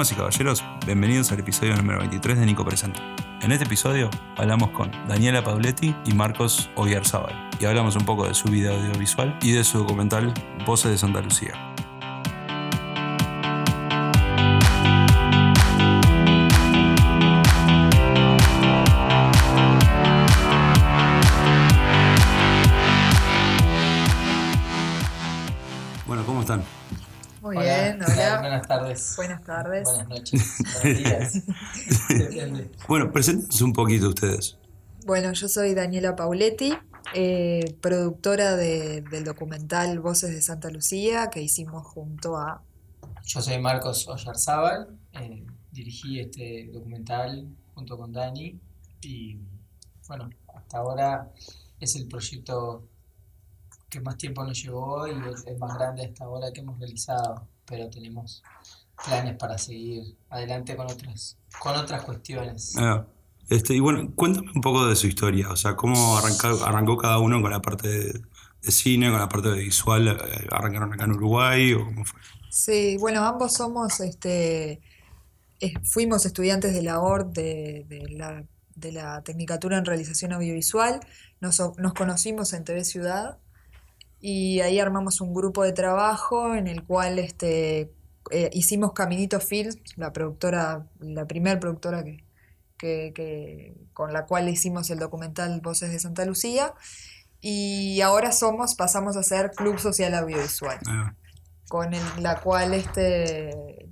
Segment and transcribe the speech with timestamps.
[0.00, 3.02] Damas y caballeros, bienvenidos al episodio número 23 de Nico Presenta.
[3.42, 4.08] En este episodio
[4.38, 9.38] hablamos con Daniela Pauletti y Marcos Oyarzábal y hablamos un poco de su vida audiovisual
[9.42, 10.32] y de su documental
[10.64, 11.69] Voces de Santa Lucía.
[29.54, 29.84] Tardes.
[29.84, 30.32] Buenas tardes.
[30.82, 31.44] Buenas noches.
[32.08, 32.86] Buenos días.
[32.88, 34.56] Bueno, preséntense un poquito ustedes.
[35.06, 36.72] Bueno, yo soy Daniela Pauletti,
[37.14, 42.62] eh, productora de- del documental Voces de Santa Lucía que hicimos junto a...
[43.24, 44.88] Yo soy Marcos Oyarzábal.
[45.12, 48.58] eh, dirigí este documental junto con Dani.
[49.02, 49.38] Y
[50.08, 51.30] bueno, hasta ahora
[51.78, 52.84] es el proyecto
[53.88, 57.46] que más tiempo nos llevó y el, el más grande hasta ahora que hemos realizado.
[57.66, 58.42] Pero tenemos
[59.04, 62.74] planes para seguir adelante con otras, con otras cuestiones.
[62.78, 63.06] Ah,
[63.48, 67.18] este, y bueno, cuéntame un poco de su historia, o sea, cómo arrancó, arrancó cada
[67.18, 68.12] uno con la parte de,
[68.62, 72.20] de cine, con la parte de visual, eh, arrancaron acá en Uruguay o cómo fue.
[72.50, 74.80] Sí, bueno, ambos somos, este,
[75.60, 78.44] eh, fuimos estudiantes de la ORT de, de la,
[78.76, 81.00] de la Tecnicatura en Realización Audiovisual,
[81.40, 83.38] nos, o- nos conocimos en TV Ciudad
[84.20, 87.90] y ahí armamos un grupo de trabajo en el cual este,
[88.30, 92.22] eh, hicimos Caminito Films, la productora, la primer productora que,
[92.78, 96.74] que- que- con la cual hicimos el documental Voces de Santa Lucía
[97.40, 101.14] y ahora somos, pasamos a ser Club Social Audiovisual Ah,
[101.68, 103.86] con el- la cual este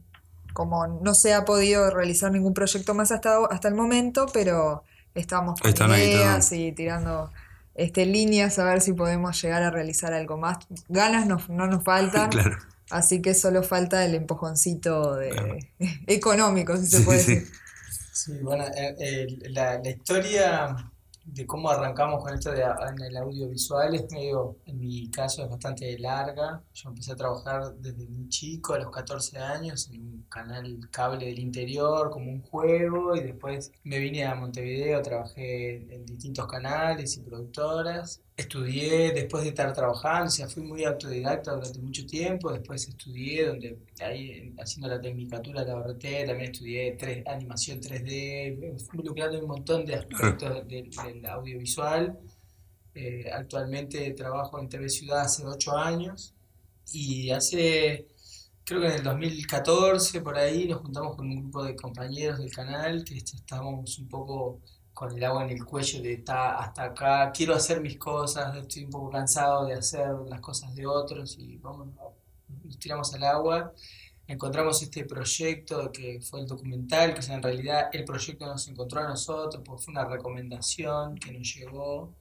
[0.53, 4.83] como no se ha podido realizar ningún proyecto más hasta, hasta el momento, pero
[5.15, 7.31] estamos con Están ideas y tirando
[7.77, 10.59] este, líneas a ver si podemos llegar a realizar algo más.
[10.89, 12.57] Ganas no, no nos faltan, claro.
[12.91, 15.69] Así que solo falta el empujoncito de, Claro.
[16.07, 17.35] económico, si se Sí, puede sí.
[17.35, 17.53] decir.
[18.11, 20.93] Sí, bueno, eh, eh, la, la historia
[21.25, 25.51] de cómo arrancamos con esto de, en el audiovisual es medio, en mi caso, es
[25.51, 26.65] bastante larga.
[26.75, 31.27] Yo empecé a trabajar desde muy chico, a los 14 años, en un canal cable
[31.27, 37.17] del interior, como un juego, y después me vine a Montevideo, trabajé en distintos canales
[37.19, 38.23] y productoras.
[38.39, 42.53] Estudié después de estar trabajando, o sea, fui muy autodidacta durante mucho tiempo.
[42.53, 48.57] Después estudié, donde ahí haciendo la tecnicatura de la ORT, también estudié tres, animación 3D,
[48.57, 52.17] me fui involucrando un montón de aspectos del, del audiovisual.
[52.95, 56.33] Eh, actualmente trabajo en TV Ciudad hace ocho años
[56.93, 58.07] y hace,
[58.65, 62.51] creo que en el 2014 por ahí nos juntamos con un grupo de compañeros del
[62.53, 64.61] canal que est- estábamos un poco
[64.99, 68.83] con el agua en el cuello de "Ta, hasta acá, quiero hacer mis cosas, estoy
[68.85, 71.87] un poco cansado de hacer las cosas de otros y vamos,
[72.65, 73.73] nos tiramos al agua.
[74.27, 79.09] Encontramos este proyecto que fue el documental, que en realidad el proyecto nos encontró a
[79.09, 82.13] nosotros, porque fue una recomendación que nos llegó.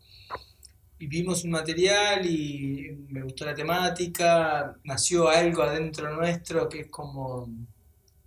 [1.00, 6.92] Y vimos un material y me gustó la temática, nació algo adentro nuestro que es
[6.92, 7.50] como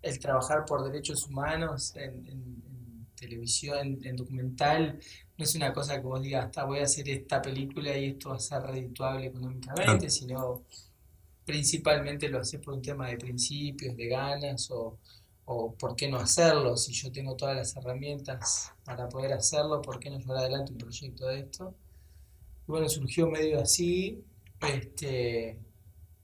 [0.02, 1.94] el trabajar por derechos humanos
[3.20, 4.98] televisión, en, en documental,
[5.38, 8.30] no es una cosa que vos digas, hasta voy a hacer esta película y esto
[8.30, 10.10] va a ser redituable económicamente, Claro.
[10.10, 10.64] sino
[11.44, 14.98] principalmente lo haces por un tema de principios, de ganas o,
[15.46, 16.76] o por qué no hacerlo.
[16.76, 20.78] Si yo tengo todas las herramientas para poder hacerlo, ¿por qué no llevar adelante un
[20.78, 21.74] proyecto de esto?
[22.68, 24.24] Y bueno, surgió medio así.
[24.60, 25.58] Este,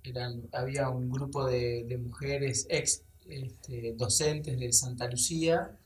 [0.05, 5.77] eran, había un grupo de, de mujeres ex este, docentes de Santa Lucía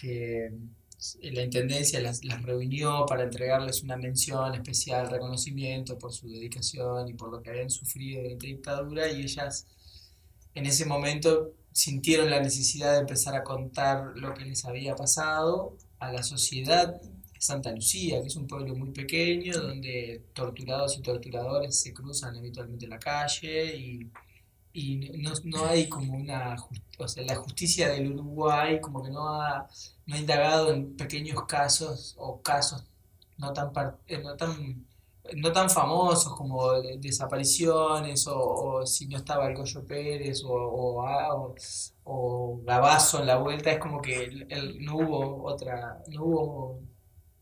[0.00, 0.50] que
[1.22, 7.14] la Intendencia las, las reunió para entregarles una mención especial, reconocimiento por su dedicación y
[7.14, 9.66] por lo que habían sufrido durante la dictadura y ellas
[10.54, 15.76] en ese momento sintieron la necesidad de empezar a contar lo que les había pasado
[16.00, 21.02] a la sociedad de Santa Lucía, que es un pueblo muy pequeño donde torturados y
[21.02, 24.10] torturadores se cruzan habitualmente en la calle y,
[24.80, 26.56] y no, no hay como una,
[26.98, 29.66] o sea, la justicia del Uruguay como que no ha,
[30.06, 32.84] no ha indagado en pequeños casos o casos
[33.38, 33.70] no tan,
[34.06, 34.84] eh, no tan,
[35.36, 40.52] no tan famosos como de- desapariciones o, o si no estaba el Goyo Pérez o,
[40.52, 41.54] o,
[42.04, 46.80] o- Gabazo en la vuelta, es como que el- el- no hubo otra, no hubo,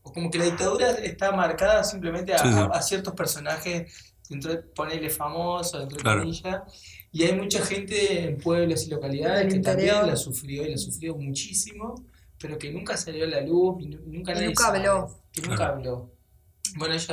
[0.03, 2.59] o como que la dictadura está marcada simplemente a, Sí, sí.
[2.59, 6.19] a- a ciertos personajes, dentro de, ponele famosos, dentro de Claro.
[6.21, 6.61] comillas,
[7.11, 11.15] y hay mucha gente en pueblos y localidades que también la sufrió y la sufrió
[11.15, 12.03] muchísimo,
[12.39, 15.21] pero que nunca salió a la luz y nu- nunca Y nadie nunca sabe, habló.
[15.31, 15.73] que nunca Claro.
[15.73, 16.13] habló.
[16.75, 17.09] Bueno, ellos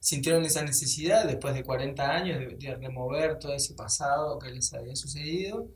[0.00, 4.72] sintieron esa necesidad después de 40 años de, de remover todo ese pasado que les
[4.74, 5.68] había sucedido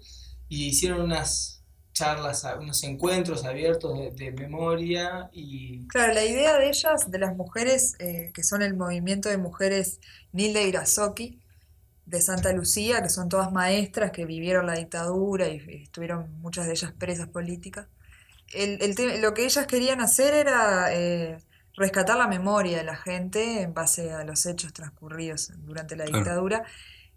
[0.48, 1.62] y hicieron unas
[1.94, 5.86] charlas, unos encuentros abiertos de, memoria y...
[5.88, 10.00] Claro, la idea de ellas, de las mujeres, eh, que son el movimiento de mujeres
[10.32, 11.38] Nilde Irasoki,
[12.12, 16.72] de Santa Lucía, que son todas maestras que vivieron la dictadura y, estuvieron muchas de
[16.72, 17.86] ellas presas políticas.
[18.52, 18.78] El,
[19.22, 21.38] lo que ellas querían hacer era eh,
[21.74, 26.64] rescatar la memoria de la gente en base a los hechos transcurridos durante la dictadura.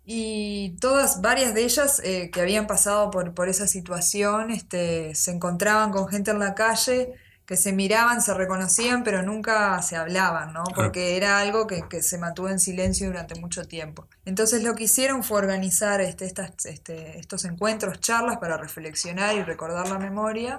[0.05, 5.31] Y todas, varias de ellas eh, que habían pasado por, por esa situación, este, se
[5.31, 7.15] encontraban con gente en la calle
[7.45, 10.63] que se miraban, se reconocían, pero nunca se hablaban, ¿no?
[10.75, 14.07] Porque era algo que, se mantuvo en silencio durante mucho tiempo.
[14.25, 19.43] Entonces lo que hicieron fue organizar este, estas, este, estos encuentros, charlas para reflexionar y
[19.43, 20.57] recordar la memoria.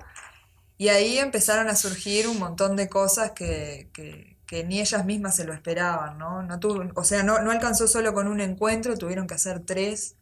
[0.78, 5.44] Y ahí empezaron a surgir un montón de cosas que, que, ni ellas mismas se
[5.44, 6.42] lo esperaban, ¿no?
[6.42, 6.58] no
[6.94, 10.14] o sea, no, no alcanzó solo con un encuentro, tuvieron que hacer tres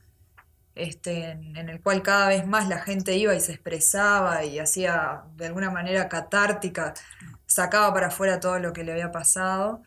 [0.75, 5.25] este, en, el cual cada vez más la gente iba y se expresaba y hacía
[5.37, 6.94] de alguna manera catártica,
[7.47, 9.82] sacaba para afuera todo lo que le había pasado.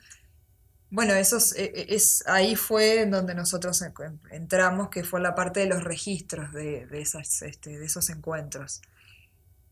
[0.90, 3.84] Bueno, eso es, e, e, ahí fue donde nosotros
[4.32, 8.82] entramos, que fue la parte de los registros de, esas, este, de esos encuentros.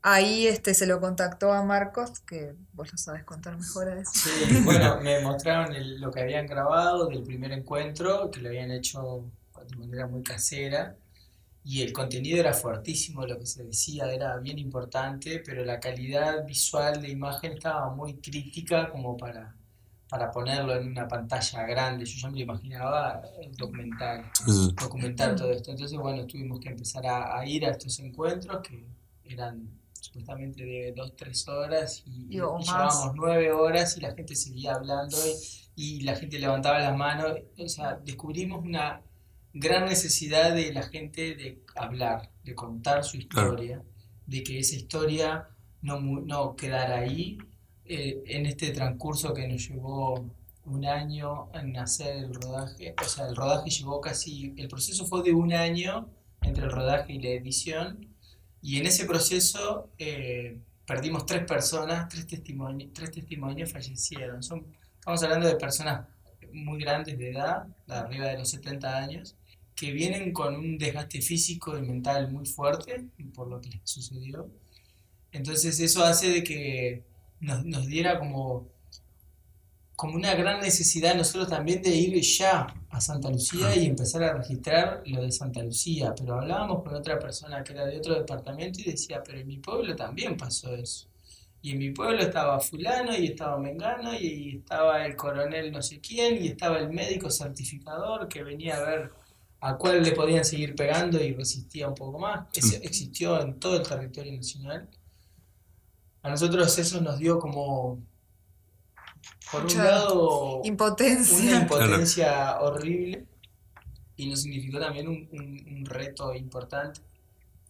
[0.02, 4.12] Ahí este, se lo contactó a Marcos, que vos lo sabes contar mejor a eso.
[4.14, 9.32] Sí, bueno, me mostraron lo que habían grabado del primer encuentro, que lo habían hecho
[9.68, 10.96] de manera muy casera
[11.68, 16.46] y el contenido era fuertísimo, lo que se decía era bien importante, pero la calidad
[16.46, 19.56] visual de imagen estaba muy crítica como para,
[20.08, 22.06] para ponerlo en una pantalla grande.
[22.06, 23.20] Yo ya me lo imaginaba
[23.58, 24.30] documental,
[24.80, 25.72] documentar todo esto.
[25.72, 28.86] Entonces, bueno, tuvimos que empezar a, ir a estos encuentros que
[29.24, 29.68] eran
[30.00, 35.18] supuestamente de dos, tres horas y, llevábamos nueve horas y la gente seguía hablando
[35.76, 37.40] y, y la gente levantaba las manos.
[37.58, 39.02] O sea, descubrimos una
[39.56, 43.82] gran necesidad de la gente de hablar, de contar su historia,
[44.28, 45.48] de que esa historia
[45.82, 47.38] no, no quedara ahí.
[47.86, 50.30] Eh, en este transcurso que nos llevó
[50.66, 55.22] un año en hacer el rodaje, o sea, el rodaje llevó casi, el proceso fue
[55.22, 56.10] de un año
[56.42, 58.10] entre el rodaje y la edición,
[58.62, 60.58] y en ese proceso eh,
[60.88, 64.42] perdimos tres personas, tres testimonios, tres testimonios fallecieron.
[64.42, 64.66] Son,
[65.00, 66.08] estamos hablando de personas
[66.52, 69.36] muy grandes de edad, de arriba de los 70 años,
[69.76, 74.50] que vienen con un desgaste físico y mental muy fuerte por lo que les sucedió.
[75.32, 77.04] Entonces eso hace de que
[77.42, 78.70] nos, nos diera como,
[79.96, 84.34] como una gran necesidad nosotros también de ir ya a Santa Lucía y empezar a
[84.34, 86.14] registrar lo de Santa Lucía.
[86.18, 89.58] Pero hablábamos con otra persona que era de otro departamento y decía, pero en mi
[89.58, 91.08] pueblo también pasó eso.
[91.62, 96.00] Y en mi pueblo estaba fulano y estaba Mengano y estaba el coronel no sé
[96.00, 99.25] quién y estaba el médico certificador que venía a ver
[99.62, 102.48] a cuál le podían seguir pegando y resistía un poco más.
[102.54, 104.88] Eso existió en todo el territorio nacional.
[106.22, 108.00] A nosotros eso nos dio como,
[109.52, 111.50] por un lado, impotencia.
[111.50, 113.26] una impotencia horrible
[114.18, 117.02] y nos significó también un, un, reto importante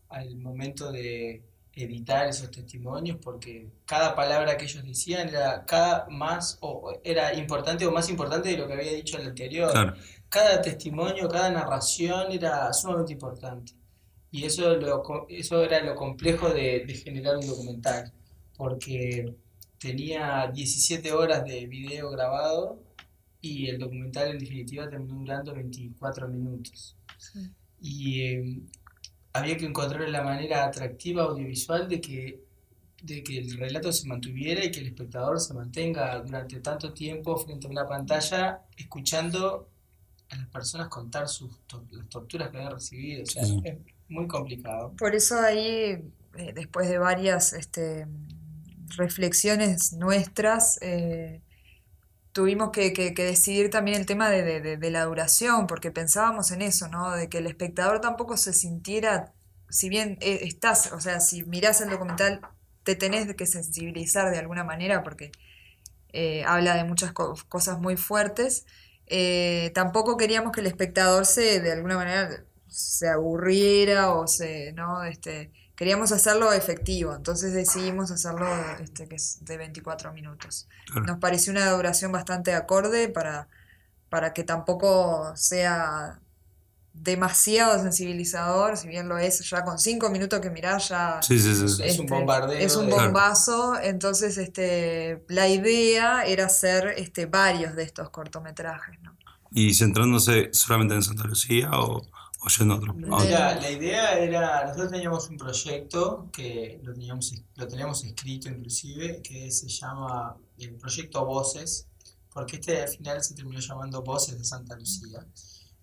[0.09, 1.43] al momento de
[1.73, 7.85] editar esos testimonios porque cada palabra que ellos decían era cada más o era importante
[7.85, 9.95] o más importante de lo que había dicho el anterior
[10.35, 13.71] cada testimonio, cada narración era sumamente importante.
[14.31, 18.11] Y eso, lo, eso era lo complejo de, generar un documental,
[18.57, 19.33] porque
[19.79, 22.83] tenía 17 horas de video grabado
[23.39, 26.97] y el documental en definitiva terminó durando 24 minutos.
[27.79, 28.59] Y eh,
[29.31, 32.43] había que encontrar la manera atractiva audiovisual de que,
[33.03, 37.37] de que el relato se mantuviera y que el espectador se mantenga durante tanto tiempo
[37.37, 39.69] frente a una pantalla escuchando
[40.29, 41.59] a las personas contar sus
[41.91, 43.23] las torturas que habían recibido.
[43.23, 43.77] O sea, es
[44.07, 44.93] muy complicado.
[44.97, 46.03] Por eso ahí,
[46.37, 48.07] eh, después de varias este,
[48.97, 51.41] reflexiones nuestras, eh,
[52.31, 57.11] tuvimos que, decidir también el tema de, la duración, porque pensábamos en eso, ¿no?
[57.11, 59.33] De que el espectador tampoco se sintiera,
[59.69, 62.41] si bien eh, estás, o sea, si mirás el documental,
[62.83, 65.31] te tenés que sensibilizar de alguna manera, porque
[66.45, 68.65] habla de muchas cosas muy fuertes
[69.07, 75.03] eh, tampoco queríamos que el espectador se, de alguna manera, se aburriera o se, ¿no?
[75.03, 78.47] Este, queríamos hacerlo efectivo, entonces decidimos hacerlo
[78.79, 80.67] este, que es de 24 minutos.
[81.05, 83.47] Nos pareció una duración bastante acorde para,
[84.09, 86.19] para que tampoco sea
[87.01, 91.81] demasiado sensibilizador, si bien lo es, ya con cinco minutos que mirás ya es un
[91.83, 92.57] este, bombardeo.
[92.57, 98.99] Es un bombazo, entonces este, la idea era hacer este, varios de estos cortometrajes.
[99.01, 99.15] ¿no?
[99.51, 102.91] ¿Y centrándose solamente en Santa Lucía o, o yendo a otro?
[102.91, 103.25] a otro?
[103.25, 109.21] Mira, la idea era, nosotros teníamos un proyecto que lo teníamos, lo teníamos escrito inclusive,
[109.21, 111.87] que se llama el proyecto Voces,
[112.33, 115.25] porque este al final se terminó llamando Voces de Santa Lucía.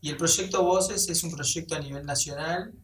[0.02, 2.75] Y el proyecto Voces es un proyecto a nivel nacional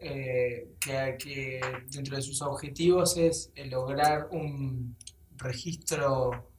[0.00, 4.96] eh, que, dentro de sus objetivos es eh, lograr un
[5.36, 6.50] registro,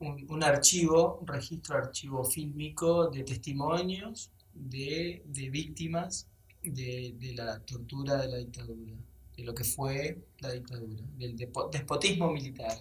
[0.00, 6.28] un, archivo, un registro archivo fílmico de testimonios de, de víctimas
[6.62, 8.92] de, de la tortura de la dictadura,
[9.38, 12.76] de lo que fue la dictadura, del despotismo militar.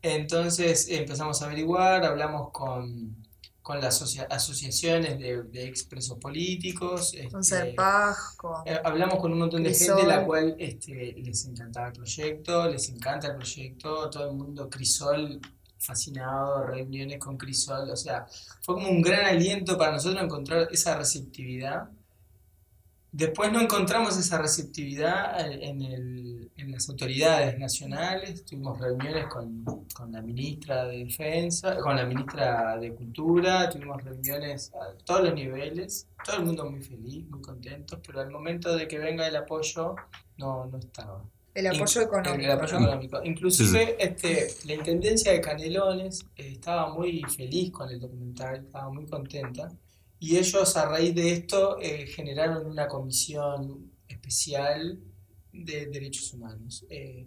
[0.00, 3.23] Entonces empezamos a averiguar, hablamos con,
[3.64, 7.30] con las asocia- asociaciones de, de expresos políticos, este,
[8.36, 8.52] con...
[8.66, 9.96] eh, Hablamos con un montón de Crisol.
[9.96, 14.68] gente, la cual este, les encantaba el proyecto, les encanta el proyecto, todo el mundo,
[14.68, 15.40] Crisol,
[15.78, 18.26] fascinado, reuniones con Crisol, o sea,
[18.62, 21.88] fue como un gran aliento para nosotros encontrar esa receptividad.
[23.16, 30.10] Después no encontramos esa receptividad en, el- en las autoridades nacionales, tuvimos reuniones con, con
[30.10, 36.08] la ministra de Defensa, con la ministra de Cultura, tuvimos reuniones a todos los niveles,
[36.24, 39.94] todo el mundo muy feliz, muy contentos, pero al momento de que venga el apoyo,
[40.38, 41.22] no, no estaba.
[41.54, 42.44] El apoyo económico.
[42.46, 43.20] El, apoyo económico.
[43.22, 49.06] Inclusive este, la Intendencia de Canelones eh, estaba muy feliz con el documental, estaba muy
[49.06, 49.70] contenta.
[50.24, 54.98] Y ellos a raíz de esto eh, generaron una comisión especial
[55.52, 56.86] de derechos humanos.
[56.90, 57.26] eh,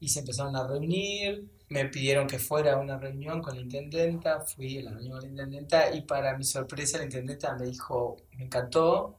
[0.00, 4.40] y se empezaron a reunir, me pidieron que fuera a una reunión con la intendenta,
[4.40, 8.16] fui a la reunión con la intendenta y para mi sorpresa la intendenta me dijo,
[8.36, 9.18] me encantó,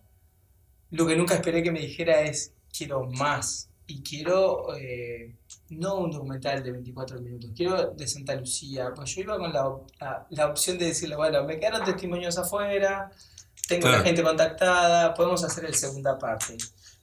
[0.91, 3.68] lo que nunca esperé que me dijera es, quiero más.
[3.91, 5.36] Y quiero eh,
[5.69, 8.91] no un documental de 24 minutos, quiero de Santa Lucía.
[8.96, 9.67] Pues yo iba con la,
[10.00, 13.10] la, la opción de decirle, bueno, me quedaron testimonios afuera,
[13.67, 14.05] tengo la Claro.
[14.05, 16.55] gente contactada, podemos hacer la segunda parte.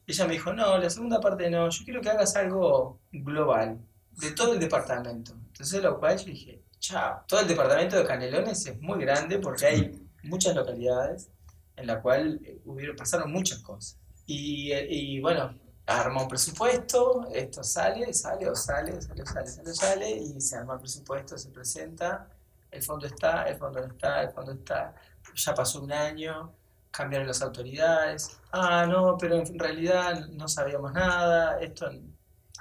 [0.06, 3.80] Y ella me dijo, no, la segunda parte no, yo quiero que hagas algo global,
[4.20, 5.32] de todo el departamento.
[5.48, 9.66] Entonces lo cual yo dije, chao, todo el departamento de Canelones es muy grande porque
[9.66, 11.30] hay muchas localidades
[11.74, 13.98] en la cual eh, hubieron, pasaron muchas cosas.
[14.24, 15.52] Y, eh, y bueno,
[15.86, 20.74] arma un presupuesto, esto sale, sale o sale, sale, sale, sale, sale, y se arma
[20.74, 22.28] el presupuesto, se presenta,
[22.70, 24.94] el fondo está, el fondo no está, el fondo está,
[25.34, 26.52] ya pasó un año,
[26.90, 31.88] cambiaron las autoridades, ah, no, pero en realidad no sabíamos nada, esto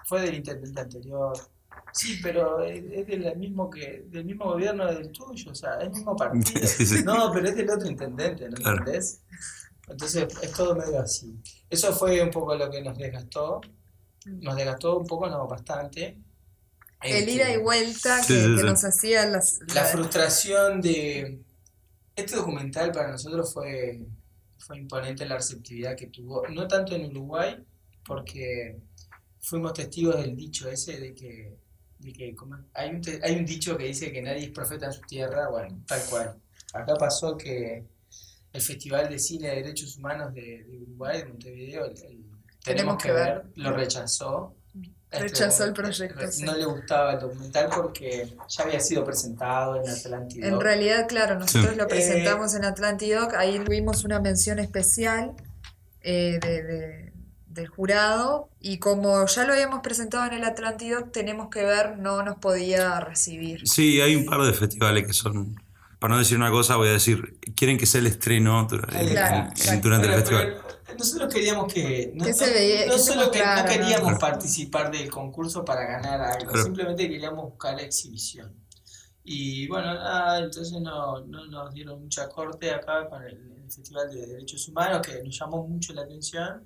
[0.05, 1.35] fue del intendente anterior.
[1.91, 5.91] Sí, pero es del mismo que del mismo gobierno del tuyo, o sea, es el
[5.91, 6.43] mismo partido.
[7.05, 8.77] No, pero es del otro intendente, ¿no Claro.
[8.79, 9.21] entendés?
[9.87, 11.35] Entonces es todo medio así.
[11.69, 13.61] Eso fue un poco lo que nos desgastó.
[14.25, 16.17] Nos desgastó un poco, no, bastante.
[17.01, 18.65] El Este, ida y vuelta Sí, que, sí, que sí.
[18.65, 19.59] nos hacía las...
[19.67, 21.41] La la- frustración de...
[22.15, 24.01] Este documental para nosotros fue,
[24.57, 27.61] fue imponente la receptividad que tuvo, no tanto en Uruguay,
[28.05, 28.79] porque
[29.41, 31.57] fuimos testigos del dicho ese de que,
[31.99, 32.33] de que
[32.73, 35.77] hay, un, hay un dicho que dice que nadie es profeta en su tierra, bueno,
[35.85, 36.39] tal cual.
[36.73, 37.83] Acá pasó que
[38.55, 42.25] el Festival de Cine de Derechos Humanos de, de Uruguay, de Montevideo, el- el
[42.63, 44.55] Tenemos que ver, lo rechazó.
[45.11, 46.43] Rechazó el Este, proyecto, re- sí.
[46.43, 50.47] No le gustaba el documental porque ya había sido presentado en Atlántida.
[50.47, 51.77] En realidad, claro, nosotros Sí.
[51.77, 55.33] lo Eh, presentamos en Atlantidoc, ahí tuvimos una mención especial
[56.01, 57.13] eh, de- de-
[57.47, 62.21] del jurado y como ya lo habíamos presentado en el Atlantidoc, tenemos que ver, no
[62.23, 63.67] nos podía recibir.
[63.67, 65.55] Sí, hay un par de festivales que son.
[66.05, 67.39] Para no decir una cosa, voy a decir.
[67.55, 69.81] Quieren que sea el estreno dur- Ahí en- Claro, exacto.
[69.81, 70.57] durante el festival.
[70.85, 72.11] pero nosotros queríamos que.
[72.13, 74.19] No, Que no- veía- no que solo que no queríamos Claro.
[74.19, 76.63] participar del concurso para ganar algo, Claro.
[76.63, 78.53] simplemente queríamos buscar la exhibición.
[79.23, 83.33] Y bueno, nada, entonces no, no nos dieron mucha corte acá con el,
[83.63, 86.63] el Festival de Derechos Humanos, que nos llamó mucho la atención.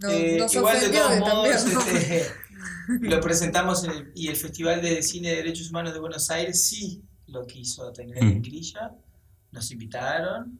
[0.00, 2.26] No- Eh, igual de todos modos, este,
[3.00, 6.62] lo presentamos en el, y el Festival de Cine de Derechos Humanos de Buenos Aires
[6.62, 8.42] sí lo quiso tener en Mm.
[8.42, 8.94] grilla,
[9.52, 10.58] nos invitaron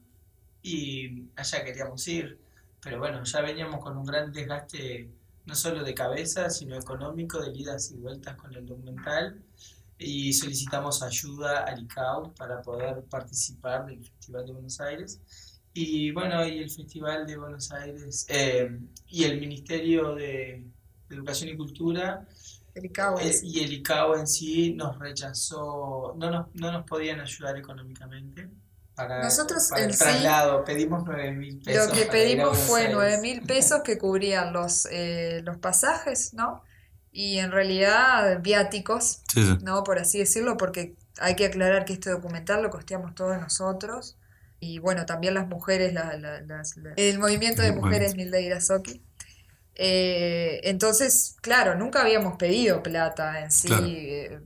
[0.63, 2.39] y allá queríamos ir,
[2.83, 5.11] pero bueno, ya veníamos con un gran desgaste
[5.45, 9.41] no solo de cabeza, sino económico, de idas y vueltas con el documental
[9.99, 15.21] y solicitamos ayuda al ICAO para poder participar del Festival de Buenos Aires.
[15.73, 18.77] Y bueno, y el Festival de Buenos Aires eh,
[19.09, 20.65] y el Ministerio de
[21.11, 22.27] Educación y Cultura
[22.77, 26.85] El ICAO eh, es- y el ICAO en sí nos rechazó, no nos, no nos
[26.87, 28.51] podían ayudar económicamente
[28.95, 30.65] para, Nosotros para en el sí, traslado.
[30.65, 31.89] Pedimos 9 mil pesos.
[31.89, 32.95] Lo que pedimos fue Aires.
[32.95, 36.63] 9 mil pesos que cubrían los, eh, los pasajes, ¿no?
[37.13, 39.59] Y en realidad viáticos, Sí, sí.
[39.63, 39.83] ¿no?
[39.85, 44.17] Por así decirlo, porque hay que aclarar que este documental lo costeamos todos nosotros.
[44.59, 48.15] y bueno, también las mujeres, la- la- las- la- el movimiento de mujeres.
[48.17, 49.03] Nilda Irasoki.
[49.77, 53.97] Eh, entonces, claro, nunca habíamos pedido plata en sí, Claro.
[53.99, 54.41] eh,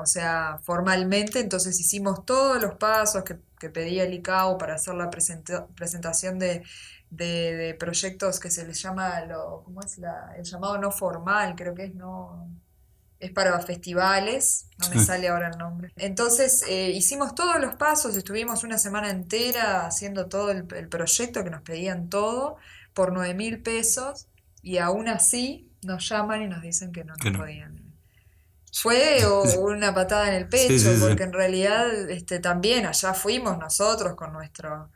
[0.00, 4.94] o sea, formalmente, entonces hicimos todos los pasos que, que pedía el ICAO para hacer
[4.94, 6.62] la presenta- presentación de,
[7.10, 11.54] de- de proyectos que se les llama, lo, ¿cómo es la, el llamado no formal?
[11.56, 12.48] Creo que es no,
[13.18, 14.98] es para festivales, no me Sí.
[14.98, 15.92] sale ahora el nombre.
[15.96, 21.44] Entonces eh, hicimos todos los pasos, estuvimos una semana entera haciendo todo el, el proyecto
[21.44, 22.56] que nos pedían todo
[22.94, 24.26] por 9 mil pesos
[24.62, 27.38] y aún así nos llaman y nos dicen que no nos Que no.
[27.38, 27.80] podían.
[28.72, 31.00] Fue o- una patada en el pecho, Sí, sí, sí.
[31.00, 34.90] porque en realidad este, también allá fuimos nosotros con nuestro,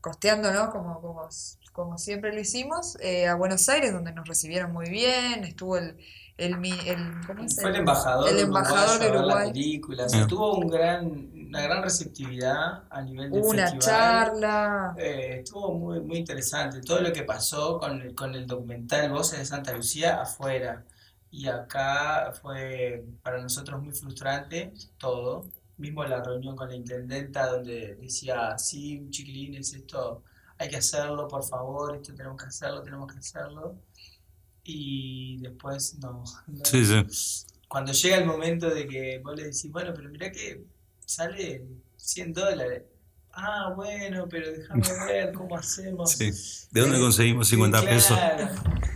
[0.00, 0.70] costeando, ¿no?
[0.70, 1.28] Como, como,
[1.72, 5.96] como siempre lo hicimos, eh, a Buenos Aires, donde nos recibieron muy bien, estuvo el,
[6.36, 7.56] el, mi- el- ¿cómo es?
[7.60, 9.52] Fue el embajador, el embajador de uruguayo la Uruguay.
[9.52, 10.04] película.
[10.04, 10.26] O sea, Ah.
[10.28, 13.84] tuvo un gran, una gran receptividad a nivel Hubo una festival.
[13.86, 14.94] charla.
[14.98, 19.38] Eh, estuvo muy, muy interesante todo lo que pasó con el, con el documental Voces
[19.40, 20.84] de Santa Lucía afuera.
[21.30, 25.44] Y acá fue para nosotros muy frustrante todo.
[25.76, 30.22] Mismo la reunión con la intendenta donde decía, sí, chiquilines, esto
[30.58, 33.76] hay que hacerlo, por favor, esto tenemos que hacerlo, tenemos que hacerlo.
[34.64, 37.46] Y después no, no- Sí, sí.
[37.68, 40.64] cuando llega el momento de que vos le decís, bueno, pero mirá que
[41.08, 42.84] sale 100 dólares.
[43.32, 46.12] Ah, bueno, pero déjame ver cómo hacemos.
[46.16, 46.30] Sí.
[46.70, 48.18] ¿De dónde Eh, conseguimos 50 sí, pesos?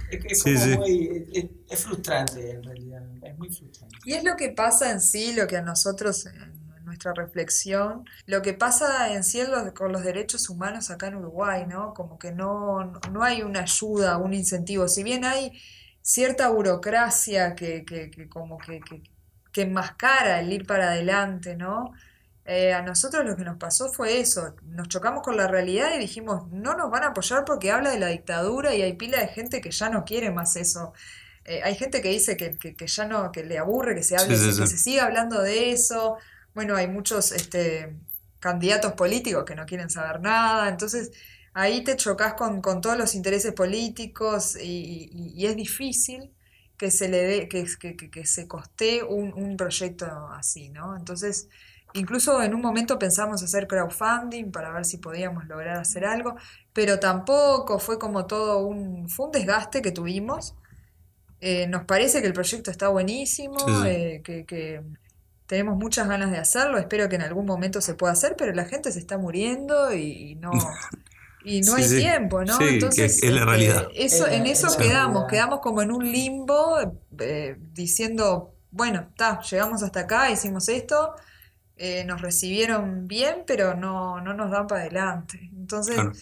[0.09, 3.97] Es que es Sí, muy, es, es frustrante en realidad, es muy frustrante.
[4.05, 8.43] Y es lo que pasa en sí, lo que a nosotros, en nuestra reflexión, lo
[8.43, 9.41] que pasa en sí
[9.75, 11.95] con los derechos humanos acá en Uruguay, ¿no?
[11.95, 14.89] Como que no, no hay una ayuda, un incentivo.
[14.89, 15.53] Si bien hay
[16.03, 19.03] cierta burocracia que, que, que como que, que,
[19.53, 21.93] que enmascara el ir para adelante, ¿no?
[22.45, 25.99] Eh, a nosotros lo que nos pasó fue eso, nos chocamos con la realidad y
[26.01, 29.29] dijimos, no nos van a apoyar porque habla de la dictadura y hay pila de
[29.29, 30.93] gente que ya no quiere más eso.
[31.45, 34.17] Eh, hay gente que dice que, que- que ya no, que le aburre que se
[34.17, 36.19] hable, Sí, sí, que se siga hablando de eso.
[36.55, 37.97] Bueno, hay muchos este,
[38.41, 41.11] candidatos políticos que no quieren saber nada, entonces
[41.55, 46.33] ahí te chocas con, con todos los intereses políticos y, y- y es difícil
[46.77, 50.97] que se le dé, que, que, que- que se costee un, un proyecto así, ¿no?
[50.97, 51.49] Entonces,
[51.93, 56.37] incluso en un momento pensamos hacer crowdfunding para ver si podíamos lograr hacer algo,
[56.73, 60.57] pero tampoco fue como todo un, fue un desgaste que tuvimos.
[61.41, 64.83] Eh, nos parece que el proyecto está buenísimo, Sí, eh, que, que
[65.47, 68.65] tenemos muchas ganas de hacerlo, espero que en algún momento se pueda hacer, pero la
[68.67, 70.81] gente se está muriendo y, y no,
[71.43, 71.95] y no Sí, hay sí.
[71.95, 72.67] tiempo, ¿no?
[72.69, 73.89] Sí, Entonces, es la este, realidad.
[73.95, 76.79] eso, en es eso quedamos, quedamos como en un limbo,
[77.21, 81.15] eh, diciendo, bueno, está, llegamos hasta acá, hicimos esto,
[81.77, 85.51] eh, nos recibieron bien, pero no, no nos dan para adelante.
[85.55, 86.13] Entonces, Claro.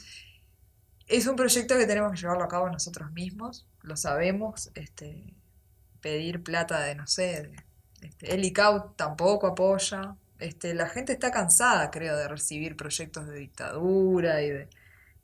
[1.06, 5.34] es un proyecto que tenemos que llevarlo a cabo nosotros mismos, lo sabemos, este,
[6.00, 7.66] pedir plata de, no sé, de-
[8.08, 13.36] este, el ICAO tampoco apoya, este, la gente está cansada, creo, de recibir proyectos de
[13.38, 14.70] dictadura y de,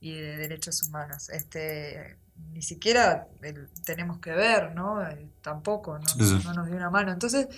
[0.01, 1.29] y de derechos humanos.
[1.31, 2.17] Este,
[2.53, 5.07] ni siquiera el- tenemos que ver, ¿no?
[5.07, 6.41] Eh, tampoco, no, Sí, sí.
[6.45, 7.13] no nos dio una mano.
[7.13, 7.49] Entonces,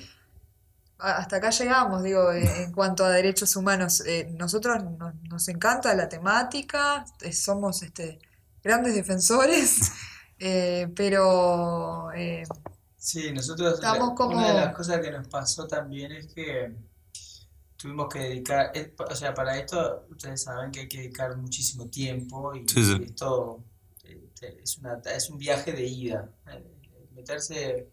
[0.98, 4.02] hasta acá llegamos, digo, eh, en cuanto a derechos humanos.
[4.06, 8.18] Eh, nosotros nos, nos encanta la temática, eh, somos este,
[8.62, 9.92] grandes defensores,
[10.40, 12.44] eh, pero eh,
[12.96, 16.72] Sí, nosotros, Estamos la- como- una de las cosas que nos pasó también es que
[17.78, 21.88] tuvimos que dedicar, es- o sea, para esto ustedes saben que hay que dedicar muchísimo
[21.88, 23.02] tiempo y Sí, sí.
[23.04, 23.64] esto
[24.04, 26.28] eh, te- es una, es un viaje de ida.
[26.48, 26.74] Eh,
[27.14, 27.88] Meterse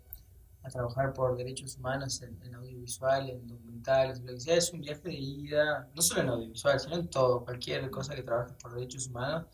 [0.63, 4.81] a trabajar por derechos humanos en, en audiovisual, en documentales, lo que sea, es un
[4.81, 8.73] viaje de ida, no solo en audiovisual, sino en todo, cualquier cosa que trabajes por
[8.73, 9.45] derechos humanos,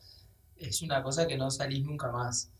[0.58, 2.52] es una cosa que no salís nunca más.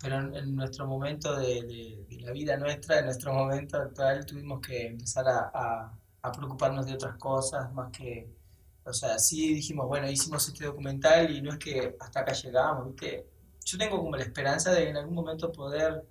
[0.00, 4.24] Pero en, en nuestro momento de, de- de la vida nuestra, en nuestro momento actual,
[4.24, 8.28] tuvimos que empezar a, a- a preocuparnos de otras cosas, más que,
[8.84, 12.86] o sea, sí dijimos, bueno, hicimos este documental y no es que hasta acá llegamos,
[12.86, 13.26] ¿viste?
[13.64, 16.04] Yo tengo como la esperanza de en algún momento poder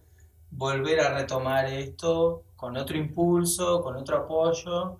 [0.51, 4.99] volver a retomar esto con otro impulso, con otro apoyo.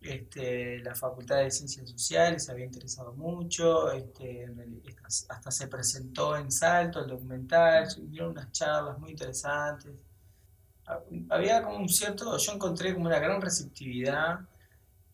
[0.00, 4.48] Este, la Facultad de Ciencias Sociales se había interesado mucho, este,
[5.02, 9.92] hasta, se presentó en Salto el documental, hubieron unas charlas muy interesantes.
[10.86, 14.40] Ha- Había como un cierto, yo encontré como una gran receptividad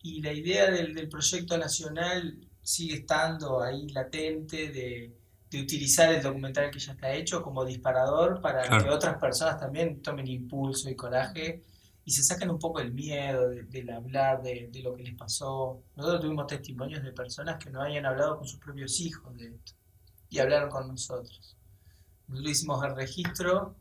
[0.01, 5.13] y la idea del, del proyecto nacional sigue estando ahí latente de,
[5.49, 8.83] de utilizar el documental que ya está hecho como disparador para Claro.
[8.83, 11.61] que otras personas también tomen impulso y coraje
[12.05, 15.15] y se saquen un poco el miedo de- del hablar de, de lo que les
[15.15, 15.81] pasó.
[15.95, 19.73] Nosotros tuvimos testimonios de personas que no habían hablado con sus propios hijos de esto
[20.29, 21.55] y hablaron con nosotros.
[22.27, 23.75] Nosotros hicimos el registro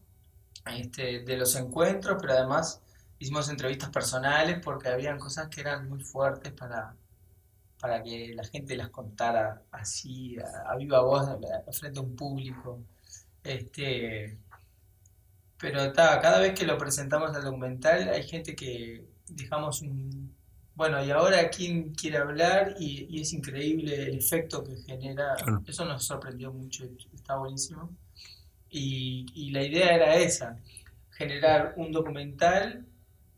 [0.66, 2.80] este, de los encuentros, pero además
[3.18, 6.96] hicimos entrevistas personales porque habían cosas que eran muy fuertes para,
[7.78, 11.28] para que la gente las contara así, a, a viva voz,
[11.72, 12.82] frente a un público.
[13.44, 14.38] Este,
[15.58, 20.34] pero ta, cada vez que lo presentamos al documental hay gente que dejamos un...
[20.74, 25.36] Bueno, y ahora quién quiere hablar y, y es increíble el efecto que genera.
[25.66, 27.90] Eso nos sorprendió mucho, está buenísimo.
[28.74, 30.56] Y, y la idea era esa,
[31.10, 32.86] generar un documental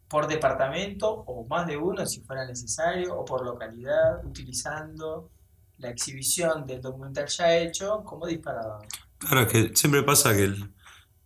[0.09, 5.31] por departamento o más de uno si fuera necesario, o por localidad, utilizando
[5.79, 8.87] la exhibición del documental ya hecho como disparador.
[9.18, 10.70] Claro, es que siempre pasa que el,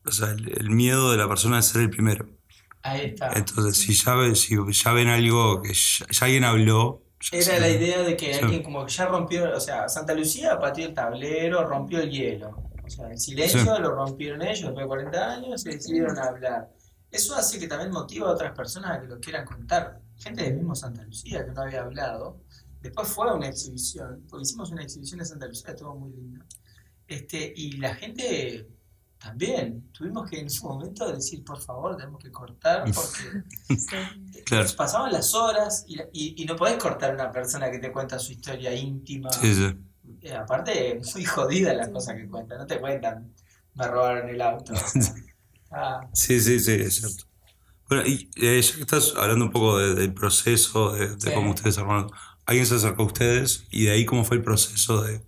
[0.06, 2.30] o sea, el, el miedo de la persona es ser el primero.
[2.82, 3.30] Ahí está.
[3.34, 7.44] Entonces, si ya, ve- si ya ven algo que ya, ya alguien habló, ya Era
[7.46, 8.40] se- la idea de que Sí.
[8.42, 12.67] alguien como que ya rompió, o sea, Santa Lucía pateó el tablero, rompió el hielo.
[12.88, 13.66] O sea, el silencio Sí.
[13.82, 16.68] lo rompieron ellos después de 40 años y decidieron hablar.
[17.10, 20.00] Eso hace que también motiva a otras personas a que lo quieran contar.
[20.16, 22.40] Gente del mismo Santa Lucía que no había hablado.
[22.82, 26.44] Después fue a una exhibición, porque hicimos una exhibición en Santa Lucía, estuvo muy linda.
[27.06, 28.68] Este, y la gente
[29.18, 33.42] también, tuvimos que en su momento decir, por favor, tenemos que cortar porque
[33.78, 34.42] Sí.
[34.44, 34.68] Claro.
[34.76, 38.18] pasaban las horas y, y, y no podés cortar a una persona que te cuenta
[38.18, 39.30] su historia íntima.
[39.32, 39.76] Sí, sí.
[40.22, 42.58] Eh, aparte, muy jodida las cosas que cuentan.
[42.58, 43.32] No te cuentan,
[43.74, 44.72] me robaron el auto.
[45.70, 47.24] Ah, Sí, sí, sí, es cierto.
[47.88, 51.32] Bueno, y eh, ya que estás hablando un poco de- del proceso, de, de Sí.
[51.34, 52.10] cómo ustedes armaron,
[52.46, 55.22] alguien se acercó a ustedes y de ahí cómo fue el proceso de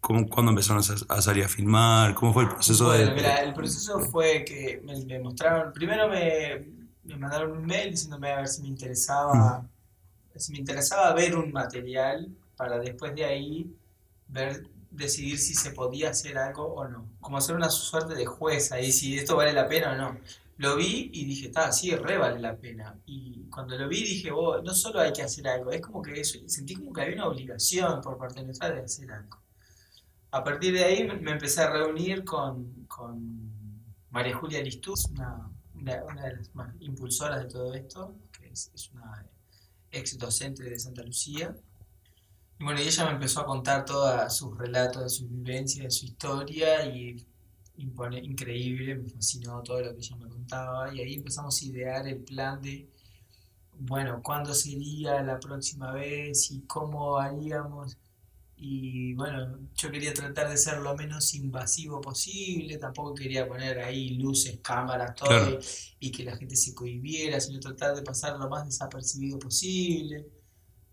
[0.00, 3.14] cómo, cuándo empezaron a, sa- a salir a filmar, cómo fue el proceso bueno, de...
[3.16, 6.66] mira, el proceso fue que me, me mostraron, primero me,
[7.04, 9.68] me mandaron un mail diciéndome a ver si me interesaba,
[10.36, 13.76] si me interesaba ver un material para después de ahí
[14.32, 17.08] ver, decidir si se podía hacer algo o no.
[17.20, 20.18] Como hacer una suerte de juez ahí, si esto vale la pena o no.
[20.58, 22.98] Lo vi y dije, está, sí, re vale la pena.
[23.06, 26.20] Y cuando lo vi dije, oh, no solo hay que hacer algo, es como que
[26.20, 29.38] eso, sentí como que había una obligación por parte nuestra de hacer algo.
[30.30, 33.16] A partir de ahí me empecé a reunir con, con
[34.10, 38.70] María Julia Listuz, una, una- una de las más impulsoras de todo esto, que es,
[38.74, 39.26] es una
[39.90, 41.54] ex docente de Santa Lucía.
[42.62, 45.90] Y bueno, y ella me empezó a contar todos sus relatos de su vivencia, de
[45.90, 47.16] su historia, y
[47.76, 52.06] impone- increíble, me fascinó todo lo que ella me contaba, y ahí empezamos a idear
[52.06, 52.88] el plan de,
[53.78, 57.98] bueno, cuándo sería la próxima vez y cómo haríamos.
[58.56, 64.10] Y bueno, yo quería tratar de ser lo menos invasivo posible, tampoco quería poner ahí
[64.18, 65.58] luces, cámaras, todo, Claro.
[66.00, 70.26] y, y que la gente se cohibiera, sino tratar de pasar lo más desapercibido posible.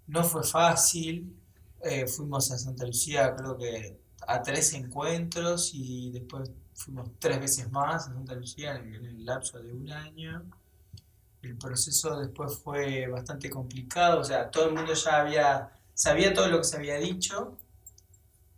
[0.07, 1.38] No fue fácil,
[1.83, 7.71] eh, fuimos a Santa Lucía creo que a tres encuentros y después fuimos tres veces
[7.71, 10.43] más a Santa Lucía en el, en el lapso de un año.
[11.41, 16.47] El proceso después fue bastante complicado, o sea, todo el mundo ya había, sabía todo
[16.47, 17.57] lo que se había dicho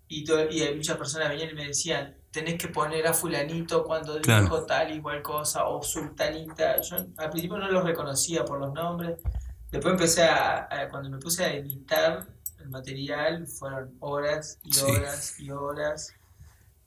[0.08, 4.20] y, to- y muchas personas venían y me decían, tenés que poner a fulanito cuando
[4.22, 4.44] Claro.
[4.44, 6.82] dijo tal y cual cosa, o sultanita.
[6.82, 9.22] Yo al principio no los reconocía por los nombres,
[9.72, 12.26] después empecé a, a- cuando me puse a editar
[12.64, 14.82] el material, fueron horas y Sí.
[14.82, 16.16] horas y horas.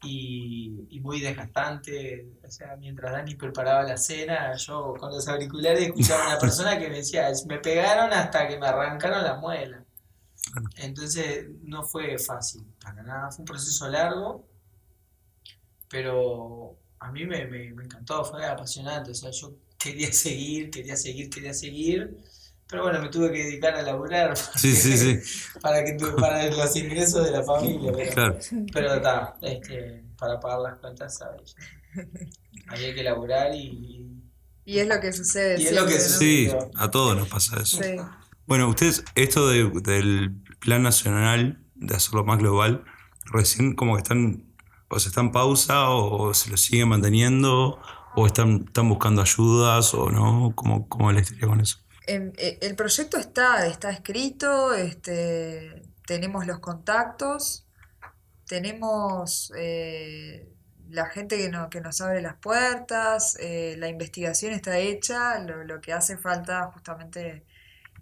[0.02, 5.82] Y, y muy desgastante, o sea, mientras Dani preparaba la cena, yo con los auriculares
[5.86, 9.84] escuchaba a una persona que me decía, me pegaron hasta que me arrancaron la muela.
[10.76, 14.46] Entonces no fue fácil, para nada, fue un proceso largo,
[15.88, 20.96] pero a mí me, me, me encantó, fue apasionante, o sea, yo quería seguir, quería
[20.96, 22.16] seguir, quería seguir,
[22.68, 25.18] pero bueno, me tuve que dedicar a laburar Sí, sí, sí,
[25.60, 28.38] para, que tu- para los ingresos de la familia, pero, claro.
[28.72, 31.54] pero está, este, para pagar las cuentas, ¿sabes?
[32.68, 34.10] Había que laburar y...
[34.66, 36.00] Y es lo que sucede Y es lo que ¿no?
[36.00, 37.82] Sí, a todos nos pasa eso.
[37.82, 37.96] Sí.
[38.46, 42.84] Bueno, ustedes, esto de- del plan nacional, de hacerlo más global,
[43.26, 44.44] recién como que están,
[44.88, 47.78] o se están en pausa, o, se lo siguen manteniendo,
[48.16, 51.78] o están, están buscando ayudas, o no, ¿cómo, cómo es la historia con eso?
[52.06, 57.66] Eh, El proyecto está, está escrito, este, tenemos los contactos,
[58.46, 60.48] tenemos eh,
[60.90, 65.64] la gente que, no- que nos abre las puertas, eh, la investigación está hecha, lo,
[65.64, 67.46] lo que hace falta justamente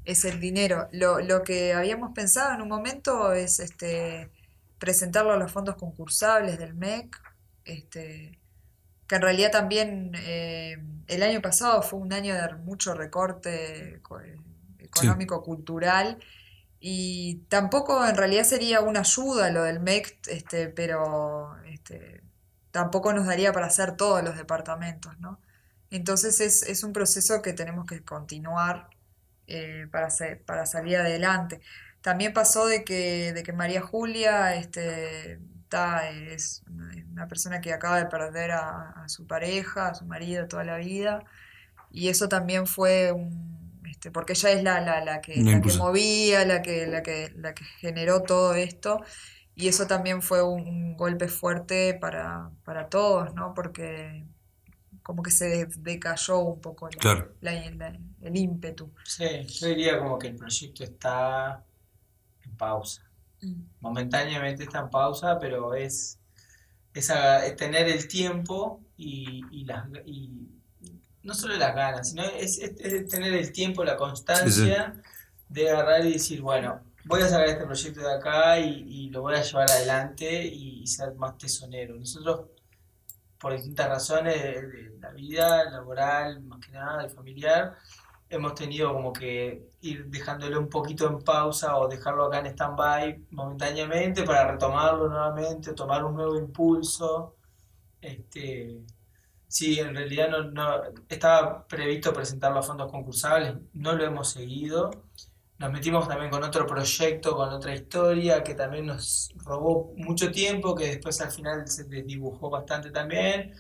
[0.05, 0.89] es el dinero.
[0.93, 4.31] Lo, lo que habíamos pensado en un momento es este,
[4.79, 7.17] presentarlo a los fondos concursables del MEC,
[7.65, 8.41] este,
[9.13, 14.21] que en realidad también eh, el año pasado fue un año de mucho recorte co-
[14.79, 16.19] económico, cultural,
[16.81, 22.23] y tampoco en realidad sería una ayuda lo del MEC, este, pero este,
[22.73, 25.41] tampoco nos daría para hacer todos los departamentos, ¿no?
[25.91, 28.91] Entonces es, es un proceso que tenemos que continuar
[29.47, 30.09] eh, para,
[30.47, 31.61] para salir adelante.
[32.03, 35.41] También pasó de que, de que María Julia este,
[35.73, 36.63] está, es
[37.13, 40.77] una persona que acaba de perder a, a su pareja, a su marido toda la
[40.77, 41.25] vida,
[41.91, 46.45] y eso también fue un, este, porque ella es la, la, la que, la movía,
[46.47, 49.01] la que, la que, la que generó todo esto,
[49.55, 53.55] y eso también fue un, un golpe fuerte para, para todos, ¿no?
[53.55, 54.25] Porque
[55.03, 57.35] como que se decayó un poco la- Claro.
[57.41, 58.93] la- la- el ímpetu.
[59.05, 61.65] Sí, yo diría como que el proyecto está
[62.45, 63.03] en pausa.
[63.81, 66.19] Momentáneamente está en pausa, pero es,
[66.95, 70.31] es, es tener el tiempo y, y las, y
[71.23, 74.95] no solo las ganas, sino es, es- es tener el tiempo, la constancia
[75.49, 79.23] de agarrar y decir, bueno, voy a sacar este proyecto de acá y, y lo
[79.23, 81.97] voy a llevar adelante y, ser más tesonero.
[81.97, 82.47] Nosotros,
[83.39, 87.77] por distintas razones de, de la vida laboral, más que nada, y familiar,
[88.33, 93.27] hemos tenido como que ir dejándolo un poquito en pausa o dejarlo acá en stand-by
[93.31, 97.37] momentáneamente para retomarlo nuevamente, tomar un nuevo impulso.
[98.01, 98.81] Este,
[99.47, 104.91] sí, en realidad no, no estaba previsto presentarlo a fondos concursables, no lo hemos seguido.
[105.59, 110.75] Nos metimos también con otro proyecto, con otra historia que también nos robó mucho tiempo,
[110.75, 113.55] que después al final se desdibujó bastante también.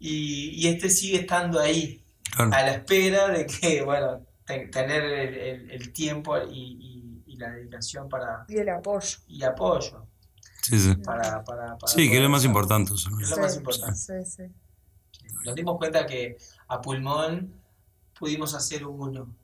[0.00, 2.52] Y, y este sigue estando ahí, Claro.
[2.54, 7.36] a la espera de que, bueno, te- tener el, el- el tiempo y, y- y
[7.36, 9.18] la dedicación para, Y el apoyo.
[9.28, 10.06] y apoyo
[10.62, 10.94] Sí, sí.
[10.96, 12.92] para, para, para Sí, que es lo más importante.
[12.94, 13.08] eso.
[13.20, 13.94] Es lo Sí, más importante.
[13.96, 14.42] sí, sí.
[15.44, 16.36] Nos dimos cuenta que
[16.68, 17.54] a pulmón
[18.18, 19.34] pudimos hacer uno,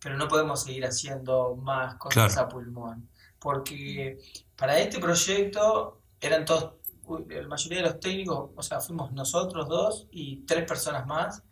[0.00, 2.46] pero no podemos seguir haciendo más cosas Claro.
[2.46, 4.18] a pulmón, porque
[4.56, 9.68] para este proyecto eran todos, uy, la mayoría de los técnicos, o sea, fuimos nosotros
[9.68, 11.42] dos y tres personas más,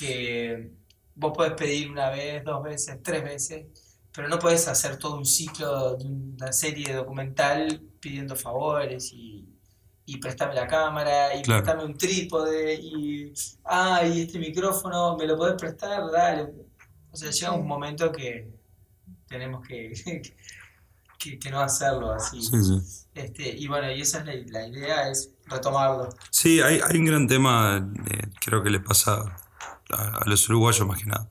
[0.00, 0.70] que
[1.14, 3.66] vos podés pedir una vez, dos veces, tres veces,
[4.12, 9.46] pero no podés hacer todo un ciclo de una serie documental pidiendo favores y,
[10.06, 11.62] y préstame la cámara y Claro.
[11.62, 13.32] préstame un trípode y,
[13.64, 16.10] ah, y este micrófono, ¿me lo podés prestar?
[16.10, 16.48] Dale.
[17.12, 18.48] O sea, llega un momento que
[19.28, 19.92] tenemos que,
[21.18, 22.42] que, que no hacerlo así.
[22.42, 23.06] Sí, sí.
[23.14, 26.08] Este, y bueno, y esa es la, la idea, es retomarlo.
[26.30, 29.36] Sí, hay, hay un gran tema, eh, creo que le pasa
[29.92, 31.30] a, a los uruguayos más que nada,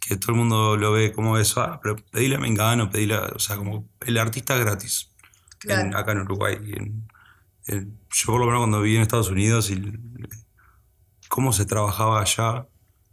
[0.00, 3.38] que todo el mundo lo ve como eso, ah, pero pedile a Mengano, pedile, o
[3.38, 5.10] sea, como el artista gratis,
[5.64, 5.98] en- Claro.
[5.98, 6.56] acá en Uruguay.
[6.76, 7.08] en-
[7.68, 9.82] en- yo por lo menos cuando viví en Estados Unidos y
[11.28, 12.68] cómo se trabajaba allá,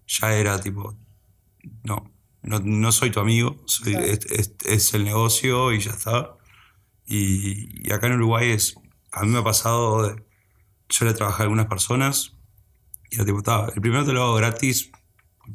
[0.08, 0.95] ya era tipo,
[1.84, 2.12] no,
[2.43, 4.06] no, no soy tu amigo, soy, Claro.
[4.08, 6.36] es, es- es el negocio y ya está.
[7.06, 8.75] Y, y acá en Uruguay es,
[9.12, 10.23] a mí me ha pasado de,
[10.89, 12.33] yo le trabajé a algunas personas
[13.13, 14.91] y era tipo, "Ta, el primero te lo hago gratis,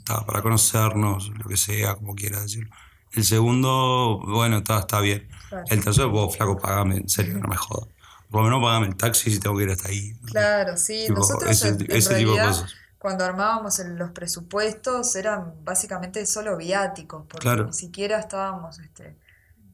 [0.05, 2.71] ta, para conocernos, lo que sea, como quieras decirlo.
[3.13, 5.29] El segundo, bueno, está, está bien.
[5.49, 5.65] Claro.
[5.69, 7.89] El tercero, vos, flaco, pagame, en serio, no me jodas.
[8.31, 10.15] Por lo menos pagame el taxi si tengo que ir hasta ahí.
[10.27, 11.05] Claro, sí.
[11.07, 12.75] Tipo, Nosotros ese, en, en ese tipo de realidad, cosas.
[12.99, 17.65] cuando armábamos el- los presupuestos, eran básicamente solo viáticos, porque Claro.
[17.67, 19.17] ni siquiera estábamos, este,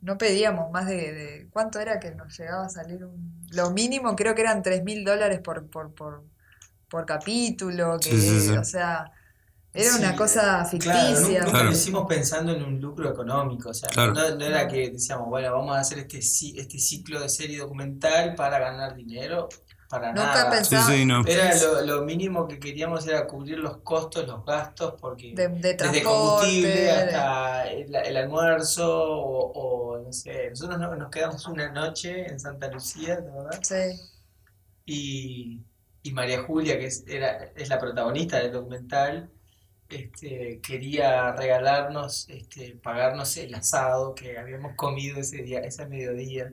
[0.01, 4.14] no pedíamos más de, de- ¿cuánto era que nos llegaba a salir un, lo mínimo
[4.14, 6.23] creo que eran tres mil dólares por, por, por,
[6.95, 8.51] por capítulo, que, Sí, sí, sí.
[8.57, 9.11] o sea,
[9.73, 11.21] era Sí, una cosa Claro, ficticia.
[11.21, 11.65] nunca, nunca Claro.
[11.65, 14.13] lo hicimos pensando en un lucro económico, o sea, Claro.
[14.15, 18.35] no, no era que decíamos, bueno, vamos a hacer este, este ciclo de serie documental
[18.37, 19.49] para ganar dinero,
[19.91, 20.51] para Nunca nada.
[20.65, 21.25] Sí, pensaba sí, no.
[21.27, 25.75] Era lo, lo mínimo que queríamos era cubrir los costos, los gastos, porque de, de
[25.75, 29.53] desde combustible de- hasta el, el almuerzo o,
[29.97, 33.59] o, no sé, nosotros no- nos quedamos una noche en Santa Lucía, ¿de verdad?
[33.63, 33.75] sí,
[34.87, 35.61] y,
[36.05, 39.31] y María Julia, que es, era, es la protagonista del documental,
[39.88, 46.53] este, quería regalarnos, este, pagarnos el asado que habíamos comido ese día, ese mediodía.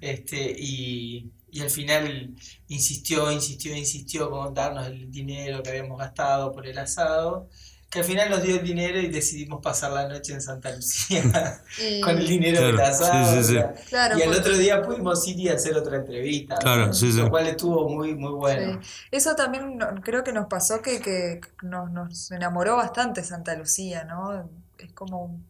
[0.00, 2.34] Este, y, y al final
[2.68, 7.50] insistió, insistió, insistió con darnos el dinero que habíamos gastado por el asado,
[7.96, 11.22] que al final nos dio el dinero y decidimos pasar la noche en Santa Lucía
[11.82, 13.52] y- con el dinero del Claro, sí, sí, o sí.
[13.54, 17.10] sea, claro, y al porque- otro día pudimos ir y hacer otra entrevista, Claro, sí,
[17.10, 17.18] sí.
[17.18, 18.80] lo cual estuvo muy, muy bueno.
[18.82, 18.88] Sí.
[19.10, 24.04] Eso también no- creo que nos pasó que, que nos, nos enamoró bastante Santa Lucía,
[24.04, 24.48] ¿no?
[24.78, 25.46] Es como, un-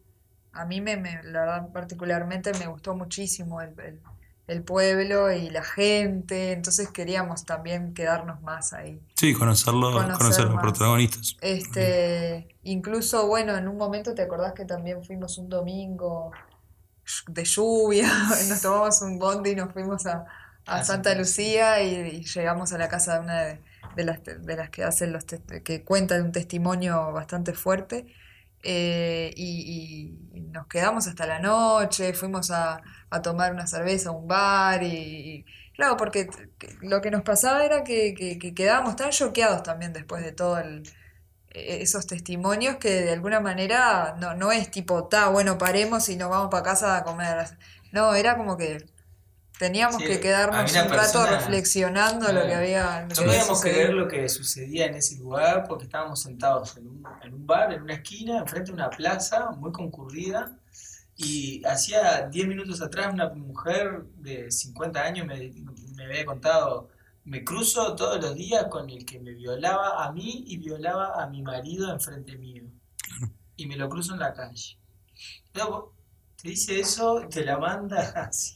[0.53, 3.99] a mí me, me- la verdad particularmente me gustó muchísimo el, el-
[4.47, 9.01] el pueblo y la gente, entonces queríamos también quedarnos más ahí.
[9.15, 11.35] Sí, conocerlo, Conocer los protagonistas.
[11.39, 16.31] Este, incluso, bueno, en un momento te acordás que también fuimos un domingo
[17.27, 18.07] de lluvia,
[18.49, 20.25] nos tomamos un bondi y nos fuimos a,
[20.65, 21.15] a Ah, Santa.
[21.15, 23.63] Lucía y, y llegamos a la casa de una de,
[23.95, 28.07] de las, de las que hacen los que cuentan un testimonio bastante fuerte.
[28.63, 30.13] Eh, y,
[30.51, 35.45] nos quedamos hasta la noche, fuimos a, a tomar una cerveza a un bar y,
[35.75, 36.29] claro, porque
[36.81, 40.57] lo que nos pasaba era que, que, que quedábamos tan choqueados también después de todo
[40.59, 40.83] eh,
[41.81, 46.29] esos testimonios que de alguna manera no, no es tipo, ta, bueno, paremos y nos
[46.29, 47.57] vamos para casa a comer.
[47.91, 48.85] No, era como que
[49.57, 53.05] teníamos Sí, que quedarnos un rato reflexionando lo que había.
[53.07, 56.87] lo No que podíamos creer lo que sucedía en ese lugar porque estábamos sentados en
[56.87, 60.57] un, en un bar, en una esquina, enfrente de una plaza muy concurrida.
[61.15, 65.51] Y hacía 10 minutos atrás una mujer de 50 años me,
[65.95, 66.89] me había contado,
[67.25, 71.27] me cruzo todos los días con el que me violaba a mí y violaba a
[71.27, 72.63] mi marido enfrente mío.
[73.55, 74.79] Y me lo cruzo en la calle.
[75.53, 75.95] Luego,
[76.41, 78.55] te dice eso, te la manda así.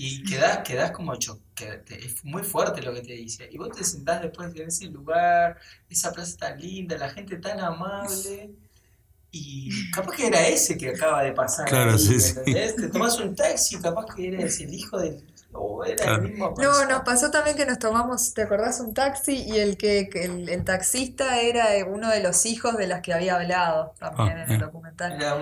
[0.00, 3.48] Y quedás, quedás como cho- que es muy fuerte lo que te dice.
[3.50, 5.58] Y vos te sentás después en ese lugar,
[5.90, 8.50] esa plaza tan linda, la gente tan amable.
[9.30, 11.68] Y capaz que era ese que acaba de pasar.
[11.68, 12.30] Claro, ahí, sí, ¿me sí.
[12.38, 12.76] entendés?
[12.76, 15.24] Te tomás un taxi, capaz que eres el hijo del.
[15.52, 16.16] O era Claro.
[16.16, 18.80] el mismo No, nos pasó también que nos tomamos, ¿te acordás?
[18.80, 22.76] Un taxi y el que que el, el taxista era eh, uno de los hijos
[22.76, 25.12] de las que había hablado también Ah, en el documental.
[25.12, 25.36] Era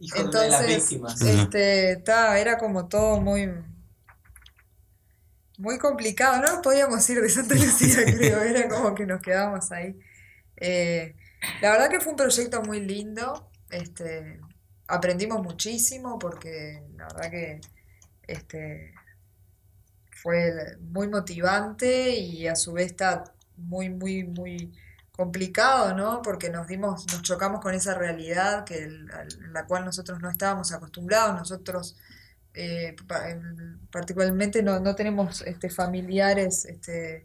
[0.00, 1.20] hijo de una de las Entonces, víctimas.
[1.20, 3.48] Este, ta, era como todo muy,
[5.58, 6.40] muy complicado.
[6.42, 8.42] No nos podíamos ir de Santa Lucía, creo.
[8.42, 9.98] Era como que nos quedábamos ahí.
[10.56, 11.16] Eh,
[11.60, 13.50] la verdad que fue un proyecto muy lindo.
[13.70, 14.40] Este,
[14.88, 17.60] aprendimos muchísimo porque la verdad que
[18.28, 18.94] este,
[20.22, 23.24] fue muy motivante y a su vez está
[23.56, 24.72] muy, muy, muy
[25.12, 26.22] complicado, ¿no?
[26.22, 30.30] Porque nos dimos, nos chocamos con esa realidad que el- en la cual nosotros no
[30.30, 31.96] estábamos acostumbrados, nosotros
[32.54, 37.24] eh, pa- en- particularmente no, no tenemos este, familiares este,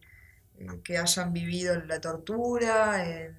[0.57, 3.33] eh, que hayan vivido la tortura, eh,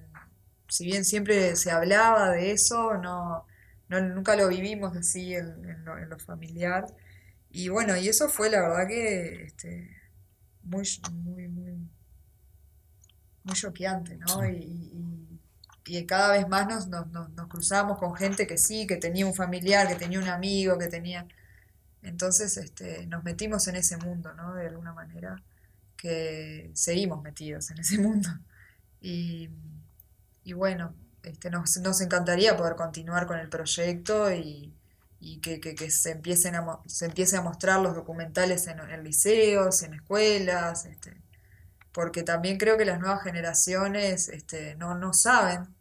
[0.69, 3.45] si bien siempre se hablaba de eso, no,
[3.89, 6.85] no- nunca lo vivimos así en, en lo, en lo familiar.
[7.51, 9.89] Y bueno, y eso fue la verdad que este,
[10.63, 11.89] muy, muy, muy,
[13.43, 14.43] muy choqueante, ¿no?
[14.43, 14.49] Sí.
[14.49, 18.87] Y, y- y cada vez más nos, nos, nos, nos cruzamos con gente que sí,
[18.87, 21.27] que tenía un familiar, que tenía un amigo, que tenía...
[22.05, 24.53] Entonces este, nos metimos en ese mundo, ¿no?
[24.55, 25.43] De alguna manera,
[25.97, 28.29] que seguimos metidos en ese mundo.
[29.01, 29.49] Y,
[30.43, 34.73] y bueno, este, nos, nos encantaría poder continuar con el proyecto y,
[35.19, 39.03] y que, que- que se empiecen a, se empiece a mostrar los documentales en, en
[39.03, 41.21] liceos, en escuelas, este,
[41.93, 45.74] porque también creo que las nuevas generaciones este, no, no saben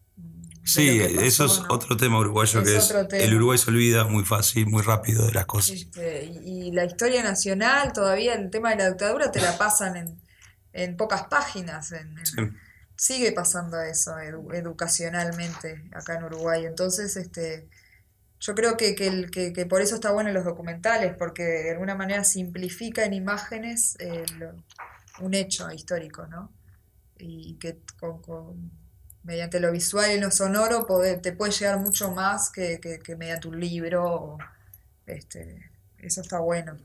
[0.65, 1.67] Sí, eso es ¿no?
[1.75, 5.33] otro tema uruguayo Es que es el Uruguay se olvida muy fácil, muy rápido de
[5.33, 5.77] las cosas.
[5.77, 9.97] Este, y, y la historia nacional, todavía el tema de la dictadura te la pasan
[9.97, 10.21] en,
[10.73, 11.93] en pocas páginas.
[11.93, 12.37] en- en- Sí.
[12.97, 16.65] sigue pasando eso edu- educacionalmente acá en Uruguay.
[16.65, 17.69] Entonces, este,
[18.41, 21.71] yo creo que, que, el- que- que por eso está bueno los documentales, porque de
[21.73, 24.51] alguna manera simplifica en imágenes el-
[25.21, 26.53] un hecho histórico, ¿no?
[27.19, 28.71] Y que con, con-
[29.25, 30.87] mediante lo visual y lo sonoro
[31.23, 34.05] te puede llegar mucho más que, que- que mediante un libro.
[34.07, 34.39] o,
[35.07, 36.77] este, eso está bueno.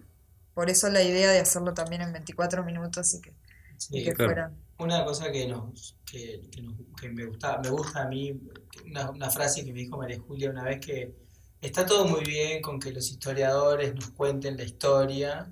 [0.54, 3.34] Por eso la idea de hacerlo también en 24 minutos y que, y
[3.78, 4.30] Sí, que claro.
[4.32, 4.58] fueran.
[4.80, 8.39] Una cosa que, nos, que, que nos- que me gusta, me gusta a mí,
[8.86, 11.13] una, una frase que me dijo María Julia una vez que
[11.62, 15.52] está todo muy bien con que los historiadores nos cuenten la historia,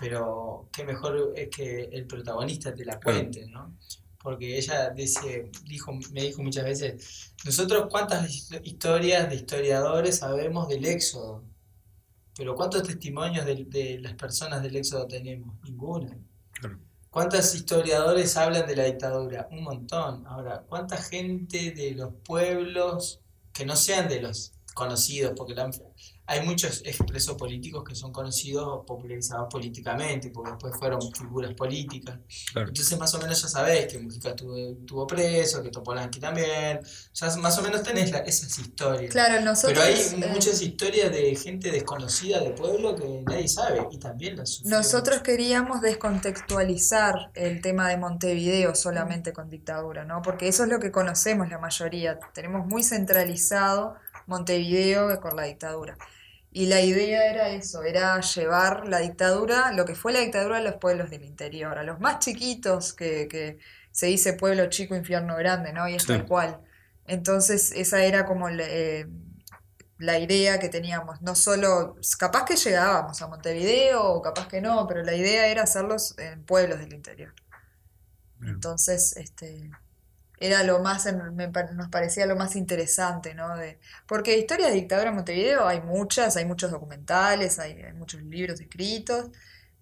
[0.00, 3.76] pero qué mejor es que el protagonista te la cuente, ¿no?
[4.24, 10.66] Porque ella dice, dijo, me dijo muchas veces, nosotros cuántas his- historias de historiadores sabemos
[10.66, 11.44] del éxodo,
[12.34, 15.54] pero ¿cuántos testimonios de, de las personas del éxodo tenemos?
[15.62, 16.16] Ninguna.
[16.52, 16.78] Claro.
[17.10, 19.46] ¿Cuántos historiadores hablan de la dictadura?
[19.52, 20.26] Un montón.
[20.26, 23.20] Ahora, ¿cuánta gente de los pueblos
[23.52, 25.34] que no sean de los conocidos?
[25.36, 25.70] Porque la-
[26.26, 32.18] hay muchos expresos políticos que son conocidos, popularizados políticamente, porque después fueron figuras políticas.
[32.52, 32.68] Claro.
[32.68, 36.80] Entonces, más o menos ya sabés que Mujica estuvo preso, que Topolansky también.
[37.12, 39.12] Ya más o menos tenés la- esas historias.
[39.12, 43.86] Claro, nosotros, Pero hay eh, muchas historias de gente desconocida de pueblo que nadie sabe
[43.90, 45.22] y también las nosotros mucho.
[45.24, 50.22] queríamos descontextualizar el tema de Montevideo solamente con dictadura, ¿no?
[50.22, 52.18] Porque eso es lo que conocemos la mayoría.
[52.32, 53.96] Tenemos muy centralizado
[54.26, 55.96] Montevideo con la dictadura.
[56.54, 60.62] Y la idea era eso, era llevar la dictadura, lo que fue la dictadura a
[60.62, 63.58] los pueblos del interior, a los más chiquitos, que, que
[63.92, 65.88] se dice pueblo chico, infierno grande, ¿no?
[65.88, 66.08] Y es Sí.
[66.08, 66.60] tal cual.
[67.06, 69.08] Entonces, esa era como la, eh,
[69.98, 71.22] la idea que teníamos.
[71.22, 75.62] No solo, capaz que llegábamos a Montevideo, o capaz que no, pero la idea era
[75.64, 77.34] hacerlos en pueblos del interior.
[78.38, 78.54] Bien.
[78.54, 79.70] Entonces, este,
[80.38, 83.56] era lo más, en- me nos parecía lo más interesante, ¿no?
[83.56, 88.22] De, porque historias de dictadura en Montevideo hay muchas, hay muchos documentales, hay, hay muchos
[88.22, 89.30] libros escritos,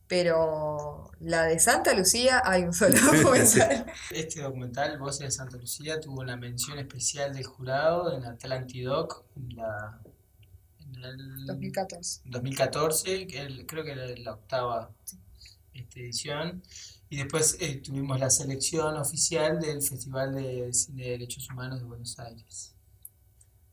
[0.06, 3.86] pero la de Santa Lucía hay un solo documental.
[4.10, 9.56] Este documental, Voces de Santa Lucía, tuvo una mención especial del jurado en Atlantidoc en,
[9.56, 10.00] la,
[10.80, 12.20] en el 2014.
[12.26, 14.90] 2014, que el- creo que era la octava
[15.72, 16.62] este, edición.
[17.12, 21.84] Y después eh, tuvimos la selección oficial del Festival de Cine de Derechos Humanos de
[21.86, 22.74] Buenos Aires.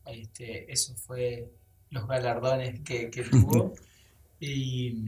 [0.04, 1.50] Este, eso fue
[1.90, 3.72] los galardones que, que tuvo.
[4.42, 5.04] Y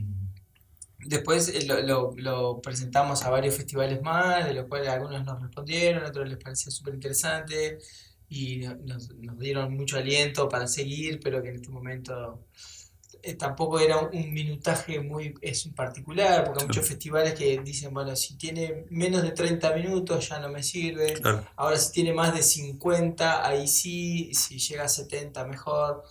[0.99, 5.41] después eh, lo, lo- lo presentamos a varios festivales más, de los cuales algunos nos
[5.43, 7.79] respondieron, otros les parecía súper interesante
[8.29, 12.47] y no- nos, nos dieron mucho aliento para seguir, pero que en este momento
[13.23, 17.61] eh, tampoco era un, un minutaje muy es un particular, porque hay muchos festivales que
[17.65, 21.45] dicen, bueno, si tiene menos de 30 minutos ya no me sirve, Claro.
[21.57, 26.03] ahora si tiene más de 50, ahí sí, si llega a 70 mejor,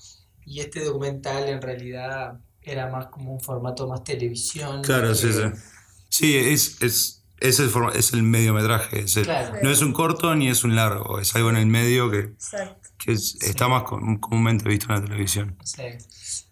[0.45, 4.81] y este documental en realidad era más como un formato más televisión.
[4.81, 5.41] Claro, sí, que- sí.
[6.09, 8.99] Sí, es, es, es, el, forma- es el mediometraje.
[9.01, 9.57] es el- Claro.
[9.61, 12.89] no es un corto ni es un largo, es algo en el medio que, Exacto.
[12.97, 15.57] que es- está más com- comúnmente visto en la televisión.
[15.63, 15.83] Sí.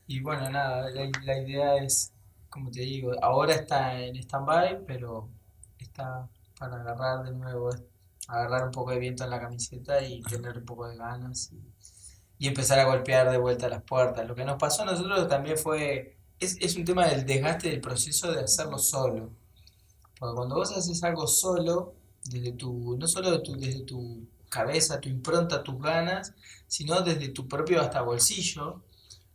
[0.10, 2.12] Y bueno, nada, la, idea es,
[2.50, 5.30] como te digo, ahora está en stand-by, pero
[5.78, 7.70] está para agarrar de nuevo,
[8.28, 11.52] agarrar un poco de viento en la camiseta y tener un poco de ganas
[12.40, 14.28] y, empezar a golpear de vuelta las puertas.
[14.28, 17.80] Lo que nos pasó a nosotros también fue, es, es un tema del desgaste del
[17.80, 19.30] proceso de hacerlo solo.
[20.20, 21.94] Porque cuando vos haces algo solo,
[22.26, 26.34] desde tu, no solo desde tu cabeza, tu impronta, tus ganas,
[26.66, 28.82] sino desde tu propio hasta bolsillo,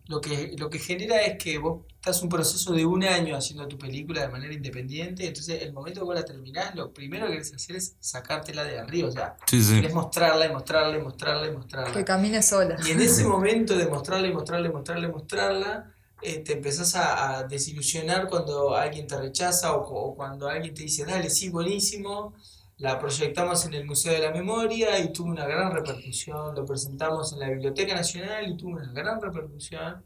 [0.06, 3.66] lo que, lo que genera es que vos estás un proceso de un año haciendo
[3.66, 7.32] tu película de manera independiente, entonces el momento que vos la terminás, lo primero que
[7.32, 9.76] querés hacer es sacártela de arriba, o sea, Sí, sí.
[9.76, 11.92] querés mostrarla y mostrarla y mostrarla y mostrarla.
[11.94, 12.76] Que camine sola.
[12.86, 15.90] Y en ese momento de mostrarla y mostrarla y mostrarla y mostrarla,
[16.22, 20.82] eh, te empezás a, a desilusionar cuando alguien te rechaza o, o cuando alguien te
[20.82, 22.34] dice, dale, sí, buenísimo.
[22.78, 26.54] La proyectamos en el Museo de la Memoria y tuvo una gran repercusión.
[26.54, 30.02] Lo presentamos en la Biblioteca Nacional y tuvo una gran repercusión.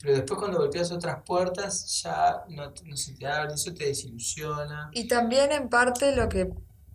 [0.00, 4.90] Pero después cuando golpeas otras puertas ya no, no se te abre, eso te desilusiona.
[4.92, 6.50] Y también en parte lo que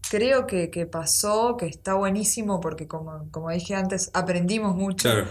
[0.10, 5.10] creo que, que pasó, que está buenísimo, porque como, como dije antes, aprendimos mucho.
[5.10, 5.28] Claro.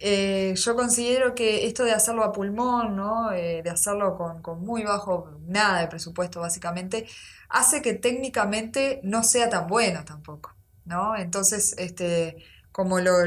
[0.00, 3.32] Eh, yo considero que esto de hacerlo a pulmón, ¿no?
[3.32, 7.06] Eh, de hacerlo con, muy bajo, nada de presupuesto básicamente,
[7.48, 11.16] hace que técnicamente no sea tan bueno tampoco, ¿no?
[11.16, 12.36] Entonces, este,
[12.70, 13.24] como lo,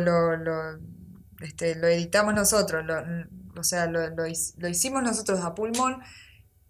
[1.42, 2.86] este, lo editamos nosotros,
[3.58, 6.02] o sea, lo hicimos nosotros a pulmón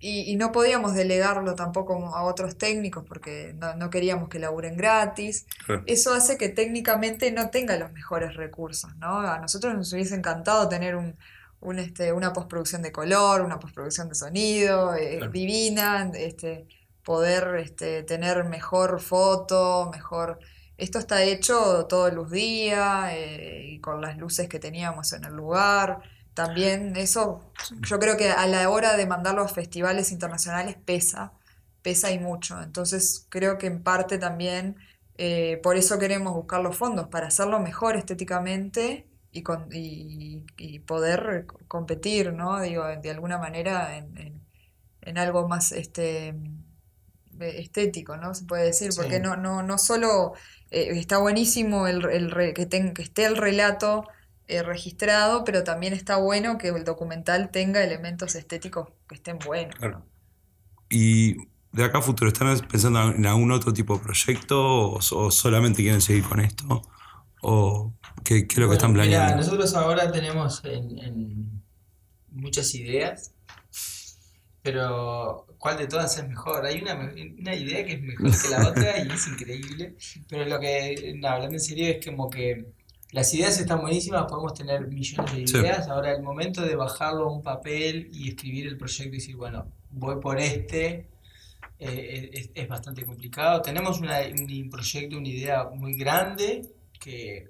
[0.01, 4.75] y, y no podíamos delegarlo tampoco a otros técnicos porque no, no queríamos que laburen
[4.75, 5.83] gratis Claro.
[5.85, 9.19] eso hace que técnicamente no tenga los mejores recursos, ¿no?
[9.19, 11.15] A nosotros nos hubiese encantado tener un,
[11.61, 15.31] un, este, una postproducción de color, una postproducción de sonido eh, Claro.
[15.31, 16.67] divina, este,
[17.03, 20.39] poder este, tener mejor foto, mejor...
[20.77, 25.33] Esto está hecho todo luz día eh, y con las luces que teníamos en el
[25.35, 25.99] lugar.
[26.33, 31.33] También eso, yo creo que a la hora de mandarlo a festivales internacionales pesa,
[31.81, 32.61] pesa y mucho.
[32.61, 34.77] Entonces creo que en parte también
[35.15, 40.79] eh, por eso queremos buscar los fondos, para hacerlo mejor estéticamente y, con, y, y
[40.79, 42.61] poder competir, ¿no?
[42.61, 44.41] Digo, de alguna manera en, en-
[45.01, 46.29] en algo más este,
[47.39, 48.33] eh, estético, ¿no?
[48.35, 49.19] Se puede decir, porque Sí.
[49.19, 50.33] no, no, no solo
[50.71, 54.03] eh, está buenísimo el, el que, ten- que esté el relato
[54.47, 59.77] eh, registrado, pero también está bueno que el documental tenga elementos estéticos que estén buenos,
[59.77, 59.99] Claro.
[59.99, 60.05] ¿no?
[60.89, 61.35] Y
[61.71, 65.81] de acá a futuro, ¿están pensando en algún otro tipo de proyecto o, o solamente
[65.81, 66.81] quieren seguir con esto?
[67.41, 69.35] ¿O qué, qué es lo que están Bueno, mira, planeando?
[69.35, 71.63] nosotros ahora tenemos en, en
[72.29, 73.33] muchas ideas,
[74.61, 76.65] pero ¿cuál de todas es mejor?
[76.65, 79.95] Hay una, idea que es mejor que la otra y es increíble,
[80.29, 82.73] pero lo que, no, hablando en serio, es como que
[83.11, 85.57] las ideas están buenísimas, podemos tener millones de Sí.
[85.57, 89.35] ideas, ahora el momento de bajarlo a un papel y escribir el proyecto y decir,
[89.35, 91.09] bueno, voy por este,
[91.79, 93.61] eh, es, es bastante complicado.
[93.61, 96.61] Tenemos una- un proyecto, una idea muy grande
[96.99, 97.49] que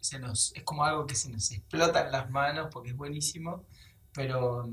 [0.00, 3.64] se nos, es como algo que se nos explota en las manos porque es buenísimo,
[4.12, 4.68] pero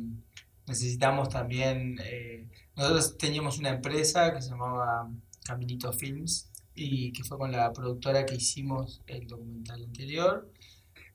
[0.67, 5.09] necesitamos también, eh, nosotros teníamos una empresa que se llamaba
[5.43, 10.51] Caminito Films y que fue con la productora que hicimos el documental anterior.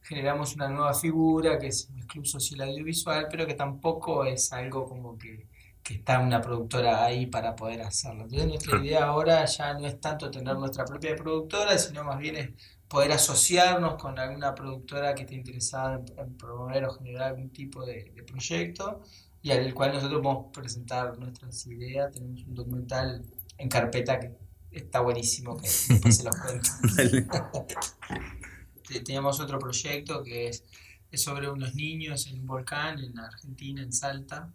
[0.03, 4.87] Generamos una nueva figura que es un club social audiovisual, pero que tampoco es algo
[4.87, 5.49] como que,
[5.83, 8.25] que está una productora ahí para poder hacerlo.
[8.25, 12.37] Entonces nuestra idea ahora ya no es tanto tener nuestra propia productora, sino más bien
[12.37, 12.51] es
[12.89, 18.13] poder asociarnos con alguna productora que esté interesada en, promover o generar algún tipo de,
[18.15, 19.03] de proyecto
[19.43, 22.13] y al cual nosotros podemos presentar nuestras ideas.
[22.13, 23.25] Tenemos un documental
[23.59, 24.46] en carpeta que
[24.81, 26.71] está buenísimo, que se los cuento.
[29.05, 30.65] Teníamos otro proyecto que es,
[31.11, 34.53] es, sobre unos niños en un volcán en Argentina, en Salta.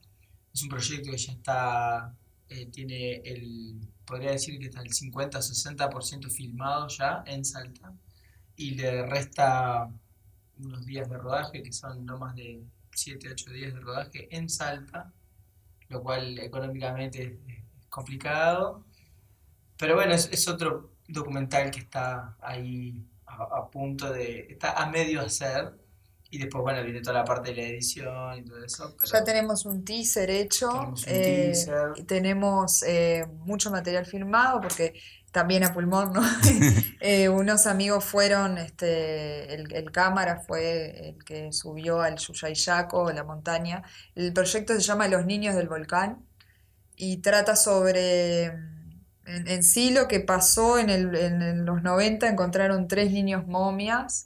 [0.53, 2.15] Es un proyecto que ya está,
[2.49, 7.93] eh, tiene el, podría decir que está el 50-60% filmado ya en Salta
[8.55, 9.89] y le resta
[10.59, 12.63] unos días de rodaje, que son no más de
[12.93, 15.11] 7, 8 días de rodaje en Salta,
[15.89, 18.85] lo cual económicamente es complicado.
[19.81, 24.45] Pero bueno, es, otro documental que está ahí a, punto de.
[24.51, 25.73] está a medio hacer.
[26.29, 28.95] Y después, bueno, viene toda la parte de la edición y todo eso.
[29.11, 30.93] ya tenemos un teaser hecho.
[31.03, 34.93] Tenemos, eh, tenemos eh, mucho material filmado porque
[35.31, 36.21] también a pulmón, ¿no?
[37.03, 43.81] Eh, unos amigos fueron, este, el, cámara fue el que subió al Yuyayaco, la montaña.
[44.13, 46.23] El proyecto se llama Los Niños del Volcán
[46.95, 48.51] y trata sobre,
[49.31, 54.25] en, sí lo que pasó en, el, en los 90, encontraron tres niños momias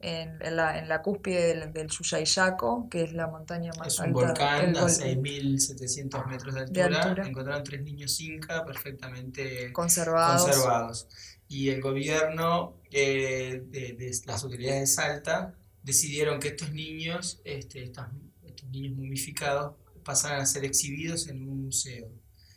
[0.00, 4.02] en, la, en la cúspide del, del Yuyayaco, que es la montaña más alta.
[4.02, 7.26] Es un volcán a 6.700 metros de altura.
[7.26, 11.06] Encontraron tres niños inca perfectamente conservados.
[11.48, 18.06] Y el gobierno eh, de, las autoridades de Salta decidieron que estos niños, este, estos,
[18.70, 19.74] niños momificados,
[20.04, 22.08] pasaran a ser exhibidos en un museo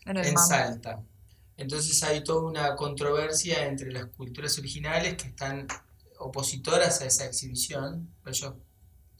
[0.05, 1.03] en, Salta.
[1.63, 5.65] Entonces hay toda una controversia entre las culturas originales que están
[6.19, 8.53] opositoras a esa exhibición, ellos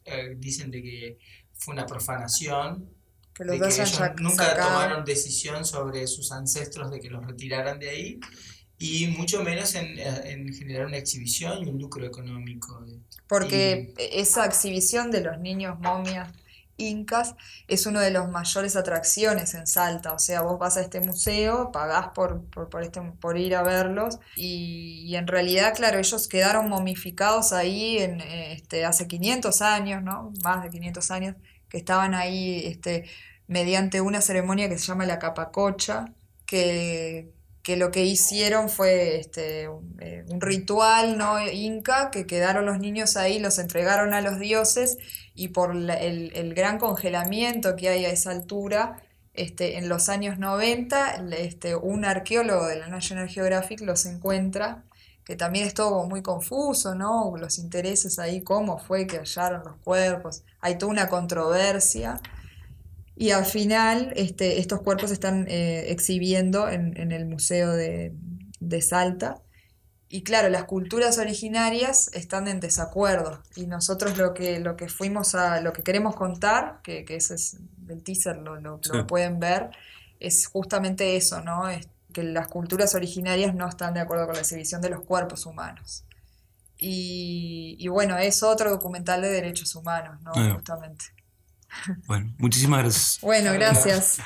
[0.06, 1.18] eh, dicen de que
[1.54, 2.89] fue una profanación,
[3.34, 7.89] que de que ellos nunca tomaron decisión sobre sus ancestros de que los retiraran de
[7.89, 8.20] ahí,
[8.78, 12.86] y mucho menos en, en generar una exhibición y un lucro económico.
[13.28, 16.30] Porque esa exhibición de los niños momias
[16.78, 17.36] incas
[17.67, 20.13] es una de las mayores atracciones en Salta.
[20.13, 24.19] O sea, vos vas a este museo, pagás por, por, este, por ir a verlos
[24.36, 30.32] y, en realidad, claro, ellos quedaron momificados ahí en, este, hace 500 años, ¿no?
[30.43, 31.36] Más de 500 años,
[31.69, 33.05] que estaban ahí este,
[33.47, 36.13] mediante una ceremonia que se llama la capacocha,
[36.45, 37.33] que,
[37.64, 41.39] que lo que hicieron fue este, eh, un, ritual ¿no?
[41.49, 44.97] inca, que quedaron los niños ahí, los entregaron a los dioses
[45.34, 49.01] y por el, gran congelamiento que hay a esa altura,
[49.34, 54.84] este, en los años 90, este, un arqueólogo de la National Geographic los encuentra,
[55.24, 57.34] que también es todo muy confuso, ¿no?
[57.38, 62.20] Los intereses ahí, cómo fue que hallaron los cuerpos, hay toda una controversia.
[63.16, 68.14] Y al final este, estos cuerpos están eh, exhibiendo en, el Museo de,
[68.59, 69.41] de Salta.
[70.09, 75.34] Y claro, las culturas originarias están en desacuerdo y nosotros lo que, lo que fuimos
[75.34, 79.72] a, lo que queremos contar, que, que ese es del teaser, lo, lo, pueden ver,
[80.20, 81.68] es justamente eso, ¿no?
[81.68, 85.47] Es que las culturas originarias no están de acuerdo con la exhibición de los cuerpos
[85.47, 86.05] humanos.
[86.78, 90.32] Y, y bueno, es otro documental de derechos humanos, ¿no?
[90.53, 91.05] Justamente.
[92.07, 93.19] Bueno, muchísimas gracias.
[93.21, 94.19] Bueno, gracias.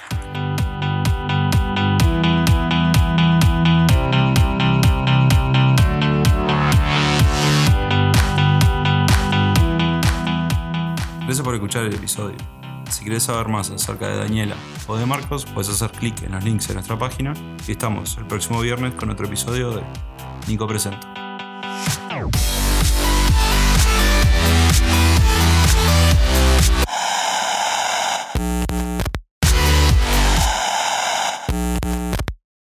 [11.27, 12.37] Gracias por escuchar el episodio.
[12.89, 14.55] Si quieres saber más acerca de Daniela
[14.87, 17.33] o de Marcos, puedes hacer clic en los links en nuestra página
[17.67, 19.83] y estamos el próximo viernes con otro episodio de
[20.47, 20.99] Nico Presenta.